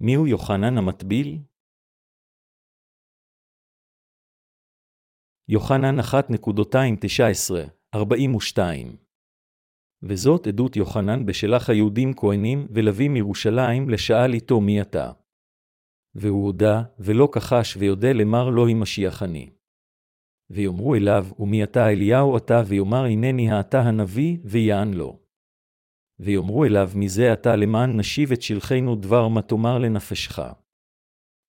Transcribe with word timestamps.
מיהו 0.00 0.26
יוחנן 0.26 0.78
המטביל? 0.78 1.38
יוחנן 5.48 6.00
1.219-42 6.00 8.58
וזאת 10.02 10.46
עדות 10.46 10.76
יוחנן 10.76 11.26
בשלח 11.26 11.70
היהודים 11.70 12.12
כהנים 12.16 12.66
ולווים 12.70 13.12
מירושלים 13.12 13.88
לשאל 13.88 14.34
איתו 14.34 14.60
מי 14.60 14.80
אתה. 14.80 15.12
והוא 16.14 16.44
הודה, 16.44 16.82
ולא 16.98 17.28
כחש 17.32 17.76
ויודה 17.76 18.12
למר 18.12 18.50
לא 18.50 18.66
היא 18.66 18.76
משיח 18.76 19.22
אני. 19.22 19.50
ויאמרו 20.50 20.94
אליו, 20.94 21.26
ומי 21.38 21.64
אתה 21.64 21.88
אליהו 21.88 22.36
אתה, 22.36 22.62
ויאמר 22.66 23.04
הנני 23.04 23.50
האתה 23.50 23.80
הנביא, 23.80 24.38
ויען 24.44 24.94
לו. 24.94 25.23
ויאמרו 26.18 26.64
אליו, 26.64 26.90
מזה 26.94 27.32
אתה 27.32 27.56
למען 27.56 27.96
נשיב 27.96 28.32
את 28.32 28.42
שלחנו 28.42 28.96
דבר 28.96 29.28
מה 29.28 29.42
תאמר 29.42 29.78
לנפשך. 29.78 30.38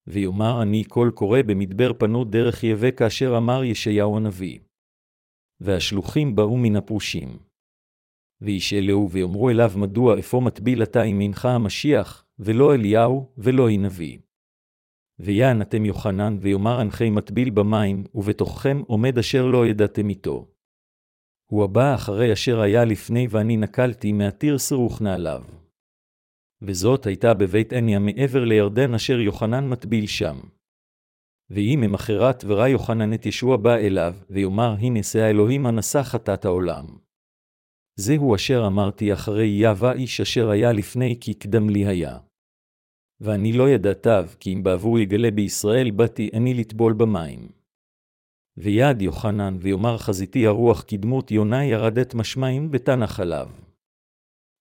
ויאמר 0.06 0.62
אני 0.62 0.84
קול 0.84 1.10
קורא 1.10 1.42
במדבר 1.46 1.92
פנות 1.98 2.30
דרך 2.30 2.64
יבא 2.64 2.90
כאשר 2.90 3.34
אמר 3.36 3.64
ישעיהו 3.64 4.16
הנביא. 4.16 4.58
והשלוחים 5.60 6.36
באו 6.36 6.56
מן 6.56 6.76
הפרושים. 6.76 7.38
וישאלהו 8.40 9.10
ויאמרו 9.10 9.50
אליו 9.50 9.72
מדוע 9.76 10.18
אפוא 10.18 10.42
מטביל 10.42 10.82
אתה 10.82 11.02
עמך 11.02 11.44
המשיח, 11.44 12.26
ולא 12.38 12.74
אליהו, 12.74 13.32
ולא 13.38 13.68
היא 13.68 13.80
נביא. 13.80 14.18
ויען 15.18 15.62
אתם 15.62 15.84
יוחנן, 15.84 16.38
ויאמר 16.40 16.82
אנכי 16.82 17.10
מטביל 17.10 17.50
במים, 17.50 18.04
ובתוככם 18.14 18.82
עומד 18.86 19.18
אשר 19.18 19.46
לא 19.46 19.66
ידעתם 19.66 20.08
איתו. 20.08 20.55
הוא 21.46 21.64
הבא 21.64 21.94
אחרי 21.94 22.32
אשר 22.32 22.60
היה 22.60 22.84
לפני 22.84 23.26
ואני 23.30 23.56
נקלתי 23.56 24.12
מעתיר 24.12 24.58
סרוך 24.58 25.02
נעליו. 25.02 25.42
וזאת 26.62 27.06
הייתה 27.06 27.34
בבית 27.34 27.72
עניה 27.72 27.98
מעבר 27.98 28.44
לירדן 28.44 28.94
אשר 28.94 29.20
יוחנן 29.20 29.68
מטביל 29.68 30.06
שם. 30.06 30.36
ויהי 31.50 31.76
ממחרת 31.76 32.44
וראה 32.46 32.68
יוחנן 32.68 33.14
את 33.14 33.26
ישוע 33.26 33.56
בא 33.56 33.74
אליו, 33.76 34.14
ויאמר 34.30 34.74
הנה 34.78 35.02
שא 35.02 35.18
האלוהים 35.18 35.66
הנשא 35.66 36.02
חטאת 36.02 36.44
העולם. 36.44 36.86
זהו 37.96 38.34
אשר 38.34 38.64
אמרתי 38.66 39.12
אחרי 39.12 39.46
יבא 39.46 39.92
איש 39.92 40.20
אשר 40.20 40.50
היה 40.50 40.72
לפני 40.72 41.18
כי 41.20 41.34
קדם 41.34 41.70
לי 41.70 41.86
היה. 41.86 42.18
ואני 43.20 43.52
לא 43.52 43.68
ידעתיו, 43.68 44.28
כי 44.40 44.52
אם 44.52 44.62
בעבור 44.62 44.98
יגלה 44.98 45.30
בישראל 45.30 45.90
באתי 45.90 46.30
אני 46.34 46.54
לטבול 46.54 46.92
במים. 46.92 47.55
ויעד 48.58 49.02
יוחנן, 49.02 49.56
ויאמר 49.60 49.98
חזיתי 49.98 50.46
הרוח 50.46 50.84
כדמות 50.88 51.30
יונה 51.30 51.64
ירדת 51.64 52.14
משמיים 52.14 52.70
בתנח 52.70 53.20
עליו. 53.20 53.48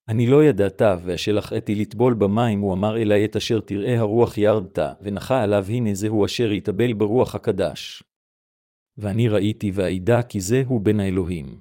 אני 0.08 0.28
לא 0.28 0.44
ידעתיו, 0.44 1.00
ואשלח 1.06 1.54
אתי 1.54 1.76
לטבול 1.76 2.14
במים, 2.14 2.60
הוא 2.60 2.74
אמר 2.74 2.98
אלי 2.98 3.26
את 3.26 3.36
אשר 3.36 3.60
תראה 3.60 4.00
הרוח 4.00 4.38
ירדת, 4.38 4.80
ונחה 5.02 5.44
עליו 5.44 5.66
הנה 5.70 5.94
זהו 5.94 6.26
אשר 6.26 6.52
יטבל 6.52 6.94
ברוח 6.94 7.36
הקדש. 7.36 8.04
ואני 8.98 9.28
ראיתי 9.28 9.72
ואדע 9.74 10.22
כי 10.22 10.40
זהו 10.40 10.80
בן 10.80 11.00
האלוהים. 11.00 11.60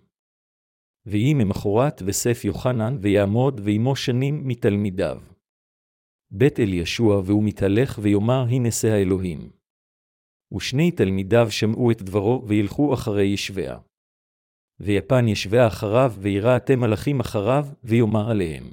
ויהי 1.07 1.35
ממחרת 1.35 2.03
וסף 2.07 2.45
יוחנן, 2.45 2.97
ויעמוד 3.01 3.61
ועמו 3.65 3.97
שנים 3.97 4.48
מתלמידיו. 4.48 5.21
בית 6.31 6.61
אל 6.61 6.73
ישוע 6.73 7.23
והוא 7.25 7.45
מתהלך 7.45 7.98
ויאמר 8.03 8.45
הנה 8.48 8.71
שא 8.71 8.89
האלוהים. 8.89 9.64
ושני 10.55 10.91
תלמידיו 10.91 11.51
שמעו 11.51 11.91
את 11.91 12.03
דברו 12.03 12.45
וילכו 12.47 12.95
אחרי 12.95 13.25
ישביה. 13.25 13.79
ויפן 14.81 15.29
ישביה 15.29 15.67
אחריו 15.67 16.13
וירא 16.19 16.57
אתם 16.57 16.81
מלאכים 16.81 17.21
אחריו 17.21 17.67
ויאמר 17.85 18.31
עליהם. 18.31 18.65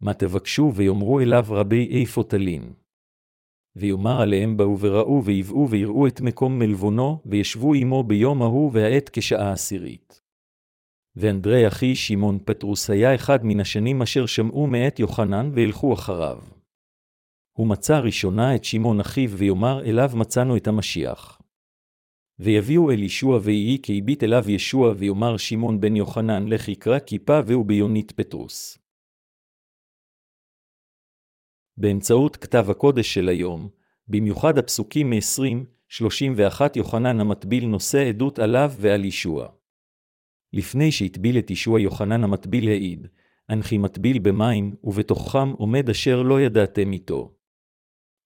מה 0.00 0.14
תבקשו 0.14 0.72
ויאמרו 0.74 1.20
אליו 1.20 1.44
רבי 1.48 2.00
איפה 2.00 2.22
תלין. 2.22 2.72
ויאמר 3.76 4.20
עליהם 4.20 4.56
באו 4.56 4.78
וראו 4.80 5.24
ויבאו 5.24 5.70
ויראו 5.70 6.06
את 6.06 6.20
מקום 6.20 6.58
מלבונו, 6.58 7.22
וישבו 7.26 7.74
עמו 7.74 8.02
ביום 8.02 8.42
ההוא 8.42 8.70
והעת 8.74 9.10
כשעה 9.12 9.52
עשירית. 9.52 10.22
ואנדרי 11.16 11.68
אחי 11.68 11.94
שמעון 11.94 12.38
פטרוס 12.44 12.90
היה 12.90 13.14
אחד 13.14 13.38
מן 13.42 13.60
השנים 13.60 14.02
אשר 14.02 14.26
שמעו 14.26 14.66
מאת 14.66 14.98
יוחנן 14.98 15.50
וילכו 15.54 15.94
אחריו. 15.94 16.55
הוא 17.56 17.66
מצא 17.66 17.98
ראשונה 17.98 18.54
את 18.54 18.64
שמעון 18.64 19.00
אחיו 19.00 19.30
ויאמר 19.30 19.84
אליו 19.84 20.10
מצאנו 20.14 20.56
את 20.56 20.66
המשיח. 20.66 21.40
ויביאו 22.38 22.90
אל 22.90 23.02
ישוע 23.02 23.38
ויהי 23.42 23.78
כי 23.82 23.98
הביט 23.98 24.22
אליו 24.22 24.50
ישוע 24.50 24.94
ויאמר 24.98 25.36
שמעון 25.36 25.80
בן 25.80 25.96
יוחנן 25.96 26.48
לך 26.48 26.68
יקרא 26.68 26.98
כיפה 26.98 27.40
והוא 27.46 27.66
ביונית 27.66 28.12
פטרוס. 28.12 28.78
באמצעות 31.76 32.36
כתב 32.36 32.70
הקודש 32.70 33.14
של 33.14 33.28
היום, 33.28 33.68
במיוחד 34.08 34.58
הפסוקים 34.58 35.10
מ-20-31 35.10 36.60
יוחנן 36.76 37.20
המטביל 37.20 37.66
נושא 37.66 38.08
עדות 38.08 38.38
עליו 38.38 38.72
ועל 38.78 39.04
ישוע. 39.04 39.48
לפני 40.52 40.92
שהטביל 40.92 41.38
את 41.38 41.50
ישוע 41.50 41.80
יוחנן 41.80 42.24
המטביל 42.24 42.68
העיד, 42.68 43.06
אנכי 43.50 43.78
מטביל 43.78 44.18
במים, 44.18 44.74
ובתוכם 44.84 45.50
עומד 45.50 45.90
אשר 45.90 46.22
לא 46.22 46.40
ידעתם 46.40 46.92
איתו. 46.92 47.35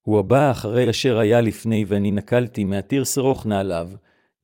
הוא 0.01 0.19
הבא 0.19 0.51
אחרי 0.51 0.89
אשר 0.89 1.17
היה 1.17 1.41
לפני 1.41 1.85
ואני 1.87 2.11
נקלתי 2.11 2.63
מעתיר 2.63 3.03
שרוך 3.03 3.45
נעליו, 3.45 3.89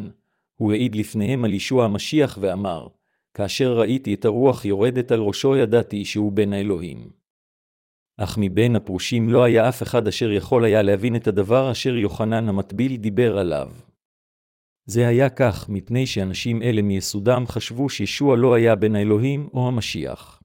הוא 0.55 0.71
העיד 0.71 0.95
לפניהם 0.95 1.45
על 1.45 1.53
ישוע 1.53 1.85
המשיח 1.85 2.37
ואמר, 2.41 2.87
כאשר 3.33 3.79
ראיתי 3.79 4.13
את 4.13 4.25
הרוח 4.25 4.65
יורדת 4.65 5.11
על 5.11 5.19
ראשו 5.19 5.55
ידעתי 5.55 6.05
שהוא 6.05 6.31
בן 6.31 6.53
האלוהים. 6.53 7.09
אך 8.17 8.37
מבין 8.41 8.75
הפרושים 8.75 9.29
לא 9.29 9.43
היה 9.43 9.69
אף 9.69 9.83
אחד 9.83 10.07
אשר 10.07 10.31
יכול 10.31 10.65
היה 10.65 10.81
להבין 10.81 11.15
את 11.15 11.27
הדבר 11.27 11.71
אשר 11.71 11.95
יוחנן 11.95 12.49
המטביל 12.49 12.95
דיבר 12.95 13.37
עליו. 13.37 13.71
זה 14.85 15.07
היה 15.07 15.29
כך 15.29 15.69
מפני 15.69 16.05
שאנשים 16.05 16.61
אלה 16.61 16.81
מיסודם 16.81 17.43
חשבו 17.47 17.89
שישוע 17.89 18.37
לא 18.37 18.53
היה 18.53 18.75
בן 18.75 18.95
האלוהים 18.95 19.49
או 19.53 19.67
המשיח. 19.67 20.41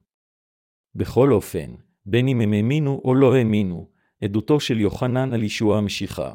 בכל 0.95 1.31
אופן, 1.31 1.75
בין 2.05 2.27
אם 2.27 2.41
הם 2.41 2.53
האמינו 2.53 3.01
או 3.03 3.15
לא 3.15 3.35
האמינו, 3.35 3.89
עדותו 4.23 4.59
של 4.59 4.79
יוחנן 4.79 5.33
על 5.33 5.43
ישוע 5.43 5.77
המשיחה. 5.77 6.33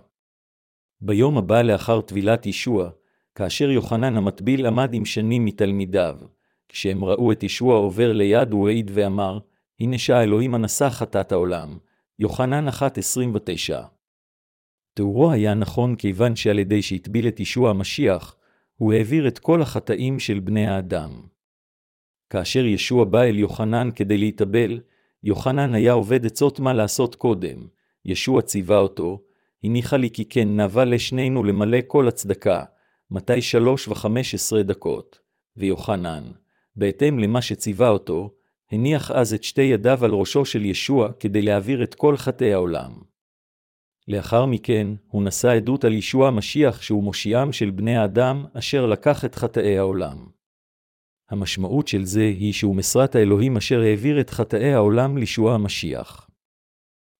ביום 1.00 1.38
הבא 1.38 1.62
לאחר 1.62 2.00
טבילת 2.00 2.46
ישוע, 2.46 2.90
כאשר 3.34 3.70
יוחנן 3.70 4.16
המטביל 4.16 4.66
עמד 4.66 4.94
עם 4.94 5.04
שנים 5.04 5.44
מתלמידיו, 5.44 6.16
כשהם 6.68 7.04
ראו 7.04 7.32
את 7.32 7.42
ישוע 7.42 7.76
עובר 7.76 8.12
ליד 8.12 8.52
הוא 8.52 8.68
העיד 8.68 8.90
ואמר, 8.94 9.38
הנה 9.80 9.98
שהאלוהים 9.98 10.54
הנשא 10.54 10.90
חטאת 10.90 11.32
העולם. 11.32 11.78
יוחנן 12.18 12.68
1.29 12.68 13.93
תיאורו 14.94 15.32
היה 15.32 15.54
נכון 15.54 15.96
כיוון 15.96 16.36
שעל 16.36 16.58
ידי 16.58 16.82
שהטביל 16.82 17.28
את 17.28 17.40
ישוע 17.40 17.70
המשיח, 17.70 18.36
הוא 18.76 18.92
העביר 18.92 19.28
את 19.28 19.38
כל 19.38 19.62
החטאים 19.62 20.18
של 20.18 20.40
בני 20.40 20.66
האדם. 20.66 21.10
כאשר 22.30 22.64
ישוע 22.64 23.04
בא 23.04 23.22
אל 23.22 23.38
יוחנן 23.38 23.88
כדי 23.94 24.18
להתאבל, 24.18 24.80
יוחנן 25.22 25.74
היה 25.74 25.92
עובד 25.92 26.26
עצות 26.26 26.60
מה 26.60 26.72
לעשות 26.72 27.14
קודם. 27.14 27.66
ישוע 28.04 28.42
ציווה 28.42 28.78
אותו, 28.78 29.22
הניחה 29.64 29.96
לי 29.96 30.10
כי 30.10 30.24
כן 30.24 30.56
נאווה 30.56 30.84
לשנינו 30.84 31.44
למלא 31.44 31.78
כל 31.86 32.08
הצדקה, 32.08 32.64
מתי 33.10 33.42
שלוש 33.42 33.88
וחמש 33.88 34.34
עשרה 34.34 34.62
דקות. 34.62 35.18
ויוחנן, 35.56 36.24
בהתאם 36.76 37.18
למה 37.18 37.42
שציווה 37.42 37.88
אותו, 37.88 38.34
הניח 38.72 39.10
אז 39.10 39.34
את 39.34 39.44
שתי 39.44 39.62
ידיו 39.62 40.04
על 40.04 40.10
ראשו 40.10 40.44
של 40.44 40.64
ישוע 40.64 41.12
כדי 41.20 41.42
להעביר 41.42 41.82
את 41.82 41.94
כל 41.94 42.16
חטאי 42.16 42.52
העולם. 42.52 43.13
לאחר 44.08 44.46
מכן, 44.46 44.86
הוא 45.08 45.22
נשא 45.22 45.48
עדות 45.48 45.84
על 45.84 45.92
ישוע 45.92 46.28
המשיח 46.28 46.82
שהוא 46.82 47.02
מושיעם 47.02 47.52
של 47.52 47.70
בני 47.70 47.96
האדם, 47.96 48.44
אשר 48.52 48.86
לקח 48.86 49.24
את 49.24 49.34
חטאי 49.34 49.78
העולם. 49.78 50.26
המשמעות 51.30 51.88
של 51.88 52.04
זה 52.04 52.22
היא 52.22 52.52
שהוא 52.52 52.76
משרת 52.76 53.14
האלוהים 53.14 53.56
אשר 53.56 53.80
העביר 53.80 54.20
את 54.20 54.30
חטאי 54.30 54.72
העולם 54.72 55.16
לישוע 55.16 55.54
המשיח. 55.54 56.30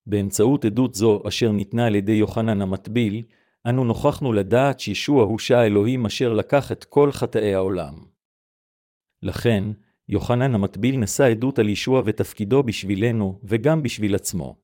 באמצעות 0.07 0.65
עדות 0.65 0.95
זו, 0.95 1.23
אשר 1.29 1.53
ניתנה 1.53 1.87
על 1.87 1.95
ידי 1.95 2.13
יוחנן 2.13 2.63
המטביל, 2.63 3.23
אנו 3.69 3.85
נוכחנו 3.85 4.33
לדעת 4.33 4.81
שישוע 4.81 5.25
הוא 5.25 5.39
שע 5.39 5.67
אלוהים 5.67 6.07
אשר 6.07 6.33
לקח 6.33 6.73
את 6.73 6.85
כל 6.85 7.13
חטאי 7.13 7.55
העולם. 7.55 7.95
לכן, 9.23 9.65
יוחנן 10.09 10.55
המטביל 10.55 10.97
נשא 10.99 11.25
עדות 11.25 11.59
על 11.59 11.69
ישוע 11.69 12.03
ותפקידו 12.05 12.63
בשבילנו, 12.63 13.41
וגם 13.45 13.83
בשביל 13.83 14.15
עצמו. 14.15 14.64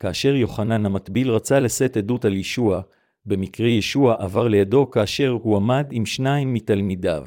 כאשר 0.00 0.34
יוחנן 0.34 0.86
המטביל 0.86 1.30
רצה 1.30 1.60
לשאת 1.60 1.96
עדות 1.96 2.24
על 2.24 2.34
ישוע, 2.34 2.82
במקרה 3.26 3.68
ישוע 3.68 4.14
עבר 4.18 4.48
לידו 4.48 4.90
כאשר 4.90 5.28
הוא 5.28 5.56
עמד 5.56 5.86
עם 5.90 6.06
שניים 6.06 6.54
מתלמידיו. 6.54 7.26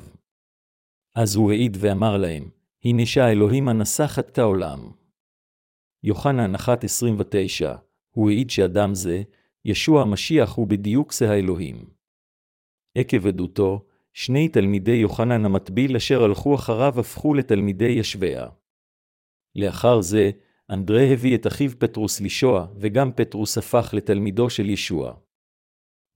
אז 1.15 1.35
הוא 1.35 1.51
העיד 1.51 1.77
ואמר 1.79 2.17
להם, 2.17 2.49
הנה 2.85 3.05
שהאלוהים 3.05 3.67
הנסחת 3.67 4.29
את 4.29 4.37
העולם. 4.37 4.91
יוחנן 6.03 6.55
1.29, 6.55 6.59
הוא 8.09 8.29
העיד 8.29 8.49
שאדם 8.49 8.95
זה, 8.95 9.21
ישוע 9.65 10.01
המשיח 10.01 10.53
הוא 10.53 10.67
בדיוק 10.67 11.13
זה 11.13 11.31
האלוהים. 11.31 11.89
עקב 12.95 13.27
עדותו, 13.27 13.85
שני 14.13 14.47
תלמידי 14.47 14.91
יוחנן 14.91 15.45
המטביל 15.45 15.95
אשר 15.95 16.23
הלכו 16.23 16.55
אחריו 16.55 16.99
הפכו 16.99 17.33
לתלמידי 17.33 17.89
ישביה. 17.89 18.47
לאחר 19.55 20.01
זה, 20.01 20.31
אנדרה 20.71 21.03
הביא 21.03 21.35
את 21.35 21.47
אחיו 21.47 21.71
פטרוס 21.79 22.19
לישוע, 22.19 22.67
וגם 22.75 23.11
פטרוס 23.15 23.57
הפך 23.57 23.89
לתלמידו 23.93 24.49
של 24.49 24.69
ישוע. 24.69 25.13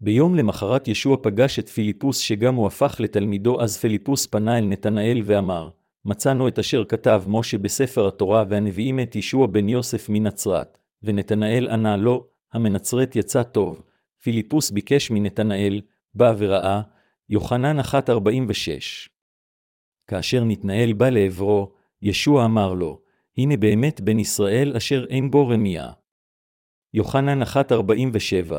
ביום 0.02 0.36
למחרת 0.36 0.88
ישוע 0.88 1.18
פגש 1.22 1.60
את 1.60 1.70
פיליפוס 1.70 2.18
שגם 2.18 2.56
הוא 2.56 2.68
הפך 2.68 2.96
לתלמידו, 3.00 3.62
אז 3.62 3.78
פיליפוס 3.78 4.26
פנה 4.26 4.58
אל 4.58 4.66
נתנאל 4.66 5.22
ואמר, 5.26 5.70
מצאנו 6.06 6.48
את 6.48 6.60
אשר 6.60 6.86
כתב 6.86 7.24
משה 7.28 7.58
בספר 7.58 8.08
התורה 8.08 8.44
והנביאים 8.50 9.00
את 9.00 9.16
ישוע 9.16 9.48
בן 9.48 9.70
יוסף 9.70 10.10
מנצרת, 10.10 10.78
ונתנאל 11.04 11.68
ענה 11.72 11.98
לו, 11.98 12.28
המנצרת 12.54 13.16
יצא 13.16 13.44
טוב. 13.44 13.82
פיליפוס 14.24 14.72
ביקש 14.72 15.12
מנתנאל, 15.12 15.82
בא 16.14 16.34
וראה, 16.38 16.82
יוחנן 17.30 17.80
1.46. 17.80 17.84
כאשר 20.08 20.44
נתנאל 20.44 20.94
בא 20.94 21.10
לעברו, 21.10 21.72
ישוע 22.02 22.46
אמר 22.46 22.74
לו, 22.74 23.03
הנה 23.38 23.58
באמת 23.58 24.02
בן 24.02 24.20
ישראל 24.20 24.74
אשר 24.78 25.06
אין 25.10 25.32
בו 25.32 25.48
רמיה. 25.48 25.92
יוחנן 26.94 27.42
1.47, 27.42 28.54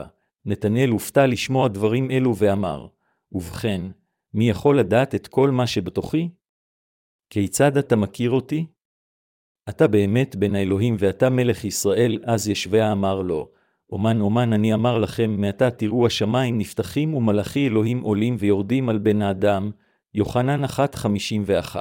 נתנאל 0.45 0.89
הופתע 0.89 1.27
לשמוע 1.27 1.69
דברים 1.69 2.11
אלו 2.11 2.37
ואמר, 2.37 2.87
ובכן, 3.33 3.81
מי 4.35 4.49
יכול 4.51 4.79
לדעת 4.79 5.15
את 5.15 5.27
כל 5.27 5.51
מה 5.51 5.67
שבתוכי? 5.67 6.29
כיצד 7.31 7.77
אתה 7.77 7.97
מכיר 7.97 8.31
אותי? 8.31 8.67
אתה 9.69 9.87
באמת 9.89 10.37
בן 10.37 10.55
האלוהים 10.55 10.97
ואתה 10.99 11.31
מלך 11.31 11.65
ישראל, 11.65 12.19
אז 12.25 12.49
ישביה 12.49 12.93
אמר 12.93 13.23
לו, 13.23 13.51
אומן 13.91 14.21
אומן 14.21 14.53
אני 14.53 14.75
אמר 14.75 14.99
לכם, 14.99 15.41
מעתה 15.41 15.71
תראו 15.71 16.07
השמיים 16.07 16.59
נפתחים 16.59 17.15
ומלאכי 17.15 17.67
אלוהים 17.67 18.01
עולים 18.01 18.37
ויורדים 18.39 18.89
על 18.89 18.99
בן 18.99 19.23
האדם, 19.23 19.71
יוחנן 20.15 20.65
1.51. 20.65 21.77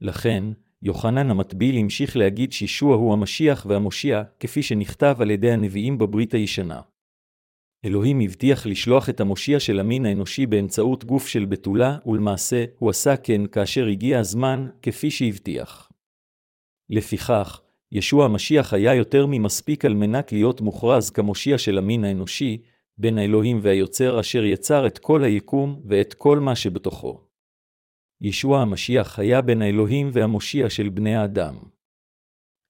לכן, 0.00 0.44
יוחנן 0.84 1.30
המטביל 1.30 1.76
המשיך 1.76 2.16
להגיד 2.16 2.52
שישוע 2.52 2.96
הוא 2.96 3.12
המשיח 3.12 3.66
והמושיע, 3.68 4.22
כפי 4.40 4.62
שנכתב 4.62 5.16
על 5.20 5.30
ידי 5.30 5.50
הנביאים 5.50 5.98
בברית 5.98 6.34
הישנה. 6.34 6.80
אלוהים 7.84 8.20
הבטיח 8.20 8.66
לשלוח 8.66 9.08
את 9.08 9.20
המושיע 9.20 9.60
של 9.60 9.80
המין 9.80 10.06
האנושי 10.06 10.46
באמצעות 10.46 11.04
גוף 11.04 11.26
של 11.26 11.44
בתולה, 11.44 11.98
ולמעשה, 12.06 12.64
הוא 12.78 12.90
עשה 12.90 13.16
כן 13.16 13.46
כאשר 13.46 13.86
הגיע 13.86 14.18
הזמן, 14.18 14.68
כפי 14.82 15.10
שהבטיח. 15.10 15.92
לפיכך, 16.90 17.60
ישוע 17.92 18.24
המשיח 18.24 18.74
היה 18.74 18.94
יותר 18.94 19.26
ממספיק 19.26 19.84
על 19.84 19.94
מנת 19.94 20.32
להיות 20.32 20.60
מוכרז 20.60 21.10
כמושיע 21.10 21.58
של 21.58 21.78
המין 21.78 22.04
האנושי, 22.04 22.62
בין 22.98 23.18
האלוהים 23.18 23.58
והיוצר 23.62 24.20
אשר 24.20 24.44
יצר 24.44 24.86
את 24.86 24.98
כל 24.98 25.24
היקום 25.24 25.82
ואת 25.84 26.14
כל 26.14 26.38
מה 26.38 26.56
שבתוכו. 26.56 27.23
ישוע 28.24 28.60
המשיח 28.60 29.18
היה 29.18 29.42
בין 29.42 29.62
האלוהים 29.62 30.10
והמושיע 30.12 30.70
של 30.70 30.88
בני 30.88 31.16
האדם. 31.16 31.54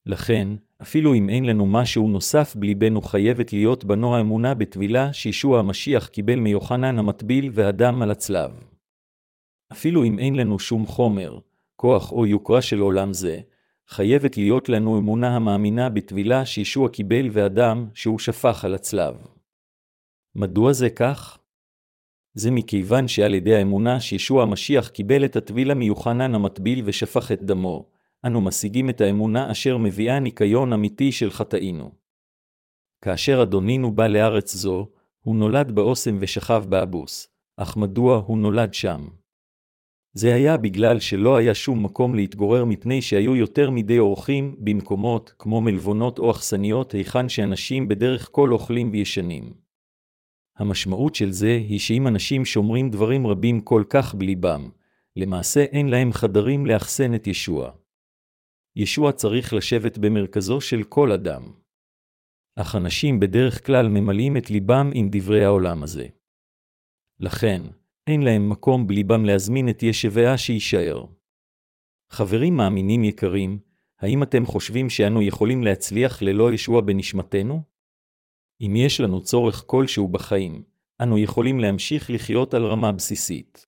לכן, 0.06 0.48
אפילו 0.82 1.14
אם 1.14 1.28
אין 1.28 1.44
לנו 1.44 1.66
משהו 1.66 2.08
נוסף 2.08 2.56
בליבנו 2.56 3.02
חייבת 3.02 3.52
להיות 3.52 3.84
בנו 3.84 4.16
האמונה 4.16 4.54
בטבילה 4.54 5.12
שישוע 5.12 5.58
המשיח 5.58 6.06
קיבל 6.06 6.40
מיוחנן 6.40 6.98
המטביל 6.98 7.50
והדם 7.52 8.02
על 8.02 8.10
הצלב. 8.10 8.50
אפילו 9.72 10.04
אם 10.04 10.18
אין 10.18 10.34
לנו 10.34 10.58
שום 10.58 10.86
חומר, 10.86 11.38
כוח 11.76 12.12
או 12.12 12.26
יוקרה 12.26 12.62
של 12.62 12.78
עולם 12.78 13.12
זה, 13.12 13.40
חייבת 13.88 14.36
להיות 14.36 14.68
לנו 14.68 14.98
אמונה 14.98 15.36
המאמינה 15.36 15.90
בטבילה 15.90 16.46
שישוע 16.46 16.88
קיבל 16.88 17.28
והדם 17.32 17.88
שהוא 17.94 18.18
שפך 18.18 18.64
על 18.64 18.74
הצלב. 18.74 19.14
מדוע 20.34 20.72
זה 20.72 20.90
כך? 20.90 21.38
זה 22.34 22.50
מכיוון 22.50 23.08
שעל 23.08 23.34
ידי 23.34 23.54
האמונה 23.54 24.00
שישוע 24.00 24.42
המשיח 24.42 24.88
קיבל 24.88 25.24
את 25.24 25.36
הטבילה 25.36 25.74
מיוחנן 25.74 26.34
המטביל 26.34 26.82
ושפך 26.84 27.32
את 27.32 27.42
דמו, 27.42 27.88
אנו 28.26 28.40
משיגים 28.40 28.90
את 28.90 29.00
האמונה 29.00 29.50
אשר 29.50 29.76
מביאה 29.76 30.18
ניקיון 30.18 30.72
אמיתי 30.72 31.12
של 31.12 31.30
חטאינו. 31.30 31.92
כאשר 33.04 33.42
אדונינו 33.42 33.92
בא 33.92 34.06
לארץ 34.06 34.54
זו, 34.54 34.88
הוא 35.20 35.36
נולד 35.36 35.72
באוסם 35.72 36.16
ושכב 36.20 36.64
באבוס, 36.68 37.28
אך 37.56 37.76
מדוע 37.76 38.22
הוא 38.26 38.38
נולד 38.38 38.74
שם? 38.74 39.08
זה 40.16 40.34
היה 40.34 40.56
בגלל 40.56 41.00
שלא 41.00 41.36
היה 41.36 41.54
שום 41.54 41.84
מקום 41.84 42.14
להתגורר 42.14 42.64
מפני 42.64 43.02
שהיו 43.02 43.36
יותר 43.36 43.70
מדי 43.70 43.98
אורחים 43.98 44.56
במקומות 44.58 45.34
כמו 45.38 45.60
מלבונות 45.60 46.18
או 46.18 46.30
אכסניות 46.30 46.92
היכן 46.92 47.28
שאנשים 47.28 47.88
בדרך 47.88 48.28
כל 48.32 48.52
אוכלים 48.52 48.90
וישנים. 48.92 49.63
המשמעות 50.56 51.14
של 51.14 51.30
זה 51.30 51.52
היא 51.68 51.78
שאם 51.78 52.06
אנשים 52.08 52.44
שומרים 52.44 52.90
דברים 52.90 53.26
רבים 53.26 53.60
כל 53.60 53.84
כך 53.90 54.14
בליבם, 54.14 54.70
למעשה 55.16 55.60
אין 55.60 55.88
להם 55.88 56.12
חדרים 56.12 56.66
לאחסן 56.66 57.14
את 57.14 57.26
ישוע. 57.26 57.70
ישוע 58.76 59.12
צריך 59.12 59.54
לשבת 59.54 59.98
במרכזו 59.98 60.60
של 60.60 60.82
כל 60.82 61.12
אדם. 61.12 61.52
אך 62.56 62.76
אנשים 62.76 63.20
בדרך 63.20 63.66
כלל 63.66 63.88
ממלאים 63.88 64.36
את 64.36 64.50
ליבם 64.50 64.90
עם 64.94 65.08
דברי 65.10 65.44
העולם 65.44 65.82
הזה. 65.82 66.06
לכן, 67.20 67.62
אין 68.06 68.22
להם 68.22 68.50
מקום 68.50 68.86
בליבם 68.86 69.24
להזמין 69.24 69.68
את 69.68 69.82
ישביה 69.82 70.38
שיישאר. 70.38 71.04
חברים 72.10 72.56
מאמינים 72.56 73.04
יקרים, 73.04 73.58
האם 74.00 74.22
אתם 74.22 74.46
חושבים 74.46 74.90
שאנו 74.90 75.22
יכולים 75.22 75.62
להצליח 75.62 76.22
ללא 76.22 76.52
ישוע 76.52 76.80
בנשמתנו? 76.80 77.73
אם 78.60 78.76
יש 78.76 79.00
לנו 79.00 79.22
צורך 79.22 79.64
כלשהו 79.66 80.08
בחיים, 80.08 80.62
אנו 81.02 81.18
יכולים 81.18 81.60
להמשיך 81.60 82.10
לחיות 82.10 82.54
על 82.54 82.64
רמה 82.64 82.92
בסיסית. 82.92 83.66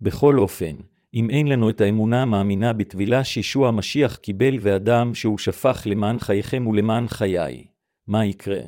בכל 0.00 0.38
אופן, 0.38 0.76
אם 1.14 1.30
אין 1.30 1.46
לנו 1.46 1.70
את 1.70 1.80
האמונה 1.80 2.22
המאמינה 2.22 2.72
בטבילה 2.72 3.24
שישוע 3.24 3.68
המשיח 3.68 4.16
קיבל 4.16 4.58
ואדם 4.60 5.14
שהוא 5.14 5.38
שפך 5.38 5.82
למען 5.86 6.18
חייכם 6.18 6.66
ולמען 6.66 7.08
חיי, 7.08 7.66
מה 8.06 8.24
יקרה? 8.24 8.60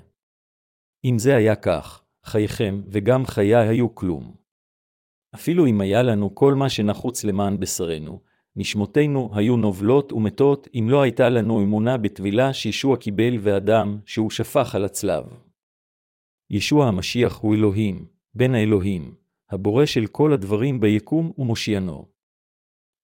אם 1.05 1.19
זה 1.19 1.37
היה 1.37 1.57
כך, 1.57 2.05
חייכם 2.25 2.83
וגם 2.89 3.27
חיי 3.27 3.57
היו 3.57 3.95
כלום. 3.95 4.35
אפילו 5.35 5.67
אם 5.67 5.81
היה 5.81 6.03
לנו 6.03 6.35
כל 6.35 6.55
מה 6.55 6.69
שנחוץ 6.69 7.25
למען 7.25 7.61
בשרנו, 7.61 8.21
נשמותינו 8.61 9.31
היו 9.35 9.57
נובלות 9.57 10.13
ומתות 10.13 10.69
אם 10.75 10.87
לא 10.91 11.03
הייתה 11.03 11.29
לנו 11.29 11.61
אמונה 11.61 11.97
בטבילה 11.97 12.53
שישוע 12.53 12.97
קיבל 12.97 13.37
ואדם 13.41 13.99
שהוא 14.07 14.31
שפך 14.31 14.75
על 14.75 14.85
הצלב. 14.85 15.25
ישוע 16.51 16.87
המשיח 16.87 17.39
הוא 17.39 17.55
אלוהים, 17.55 18.07
בן 18.35 18.55
האלוהים, 18.55 19.15
הבורא 19.51 19.87
של 19.87 20.07
כל 20.07 20.33
הדברים 20.33 20.81
ביקום 20.81 21.33
ומושיינו. 21.39 22.07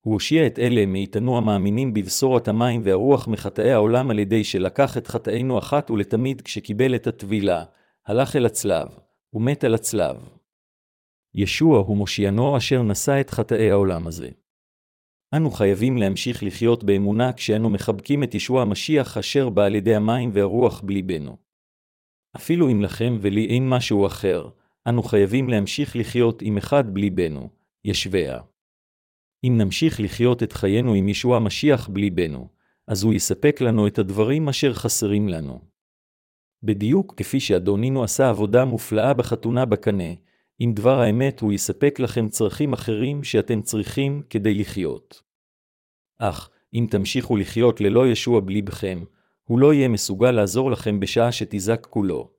הוא 0.00 0.14
הושיע 0.14 0.46
את 0.46 0.58
אלה 0.58 0.87
מאיתנו 0.87 1.38
המאמינים 1.38 1.94
בבשורת 1.94 2.49
המים 2.49 2.80
והרוח 2.84 3.28
מחטאי 3.28 3.73
העולם 3.73 4.11
על 4.11 4.18
ידי 4.18 4.44
שלקח 4.44 4.99
את 4.99 5.06
חטאינו 5.06 5.58
אחת 5.58 5.90
ולתמיד 5.90 6.40
כשקיבל 6.40 6.94
את 6.94 7.06
הטבילה, 7.06 7.64
הלך 8.06 8.37
אל 8.37 8.46
הצלב, 8.46 8.88
ומת 9.32 9.64
על 9.64 9.75
הצלב. 9.75 10.16
ישוע 11.34 11.78
הוא 11.78 11.96
מושיינו 11.96 12.56
אשר 12.56 12.82
נשא 12.82 13.20
את 13.20 13.30
חטאי 13.30 13.70
העולם 13.70 14.06
הזה. 14.06 14.28
אנו 15.37 15.50
חייבים 15.50 15.97
להמשיך 15.97 16.43
לחיות 16.43 16.85
באמונה 16.85 17.33
כשאנו 17.33 17.71
מחבקים 17.71 18.23
את 18.23 18.35
ישוע 18.35 18.62
המשיח 18.62 19.19
אשר 19.19 19.49
בא 19.49 19.64
על 19.64 19.75
ידי 19.75 19.95
המים 19.95 20.31
והרוח 20.33 20.81
בליבנו. 20.81 21.37
אפילו 22.37 22.71
אם 22.71 22.83
לכם 22.83 23.19
ולי 23.21 23.47
אין 23.47 23.69
משהו 23.69 24.07
אחר, 24.07 24.49
אנו 24.88 25.03
חייבים 25.03 25.49
להמשיך 25.49 25.97
לחיות 25.97 26.43
עם 26.43 26.57
אחד 26.57 26.95
בליבנו, 26.95 27.49
ישביה. 27.85 28.41
אם 29.45 29.55
נמשיך 29.59 30.00
לחיות 30.00 30.43
את 30.43 30.53
חיינו 30.53 30.95
עם 30.95 31.09
ישוע 31.09 31.37
המשיח 31.37 31.88
בליבנו, 31.88 32.49
אז 32.88 33.03
הוא 33.03 33.14
יספק 33.14 33.61
לנו 33.61 33.87
את 33.87 33.99
הדברים 33.99 34.49
אשר 34.49 34.75
חסרים 34.75 35.29
לנו. 35.29 35.61
בדיוק 36.62 37.14
כפי 37.17 37.41
שאדונינו 37.41 38.05
עשה 38.05 38.29
עבודה 38.29 38.64
מופלאה 38.64 39.14
בחתונה 39.14 39.64
בקנה, 39.64 40.12
עם 40.59 40.73
דבר 40.73 41.00
האמת 41.00 41.41
הוא 41.41 41.53
יספק 41.53 42.00
לכם 42.00 42.29
צרכים 42.29 42.73
אחרים 42.73 43.25
שאתם 43.25 43.62
צריכים 43.62 44.23
כדי 44.31 44.55
לחיות. 44.55 45.24
אך, 46.18 46.50
אם 46.75 46.87
תמשיכו 46.90 47.37
לחיות 47.37 47.80
ללא 47.80 48.06
ישוע 48.09 48.40
בליבכם, 48.40 49.04
הוא 49.44 49.59
לא 49.59 49.75
יהיה 49.75 49.88
מסוגל 49.88 50.30
לעזור 50.30 50.71
לכם 50.71 51.00
בשעה 51.00 51.33
שתזעקו 51.33 52.02
לו. 52.02 52.30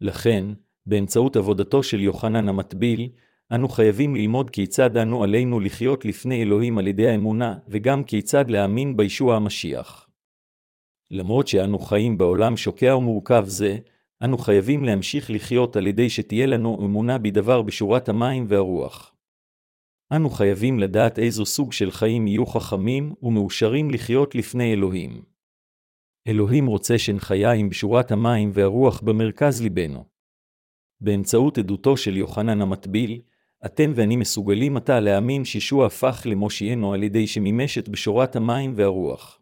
לכן, 0.00 0.44
באמצעות 0.86 1.36
עבודתו 1.36 1.82
של 1.82 2.00
יוחנן 2.00 2.48
המטביל, 2.48 3.08
אנו 3.54 3.68
חייבים 3.68 4.16
ללמוד 4.16 4.50
כיצד 4.50 4.96
אנו 4.96 5.24
עלינו 5.24 5.60
לחיות 5.60 6.04
לפני 6.04 6.42
אלוהים 6.42 6.78
על 6.78 6.86
ידי 6.86 7.08
האמונה, 7.08 7.58
וגם 7.68 8.04
כיצד 8.04 8.50
להאמין 8.50 8.96
בישוע 8.96 9.36
המשיח. 9.36 10.08
למרות 11.10 11.48
שאנו 11.48 11.78
חיים 11.78 12.18
בעולם 12.18 12.56
שוקע 12.56 12.96
ומורכב 12.96 13.44
זה, 13.46 13.78
אנו 14.24 14.38
חייבים 14.38 14.84
להמשיך 14.84 15.30
לחיות 15.30 15.76
על 15.76 15.86
ידי 15.86 16.10
שתהיה 16.10 16.46
לנו 16.46 16.78
אמונה 16.80 17.18
בדבר 17.18 17.62
בשורת 17.62 18.08
המים 18.08 18.44
והרוח. 18.48 19.11
אנו 20.16 20.30
חייבים 20.30 20.78
לדעת 20.78 21.18
איזו 21.18 21.46
סוג 21.46 21.72
של 21.72 21.90
חיים 21.90 22.26
יהיו 22.26 22.46
חכמים 22.46 23.14
ומאושרים 23.22 23.90
לחיות 23.90 24.34
לפני 24.34 24.72
אלוהים. 24.72 25.22
אלוהים 26.28 26.66
רוצה 26.66 26.98
שנחיה 26.98 27.52
עם 27.52 27.68
בשורת 27.68 28.12
המים 28.12 28.50
והרוח 28.54 29.00
במרכז 29.00 29.62
ליבנו. 29.62 30.04
באמצעות 31.00 31.58
עדותו 31.58 31.96
של 31.96 32.16
יוחנן 32.16 32.60
המטביל, 32.60 33.20
אתם 33.66 33.92
ואני 33.94 34.16
מסוגלים 34.16 34.76
עתה 34.76 35.00
להאמין 35.00 35.44
שישוע 35.44 35.86
הפך 35.86 36.22
למושיענו 36.24 36.92
על 36.94 37.02
ידי 37.02 37.26
שמימש 37.26 37.78
את 37.78 37.88
בשורת 37.88 38.36
המים 38.36 38.72
והרוח. 38.76 39.40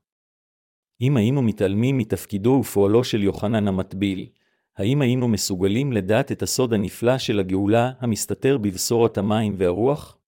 אם 1.01 1.17
היינו 1.17 1.43
מתעלמים 1.43 1.99
מתפקידו 1.99 2.59
ופועלו 2.61 3.05
של 3.05 3.23
יוחנן 3.23 3.69
המטביל, 3.69 4.29
האם 4.77 5.03
היינו 5.03 5.29
מסוגלים 5.29 5.93
לדעת 5.93 6.33
את 6.33 6.43
הסוד 6.43 6.73
הנפלא 6.73 7.19
של 7.19 7.41
הגאולה 7.41 7.93
המסתתר 8.01 8.59
בבשורת 8.59 9.19
המים 9.19 9.55
והרוח? 9.57 10.20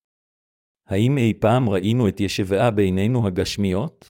האם 0.87 1.19
אי 1.19 1.35
פעם 1.41 1.69
ראינו 1.69 2.09
את 2.09 2.21
ישבעה 2.21 2.71
בעינינו 2.71 3.27
הגשמיות? 3.27 4.09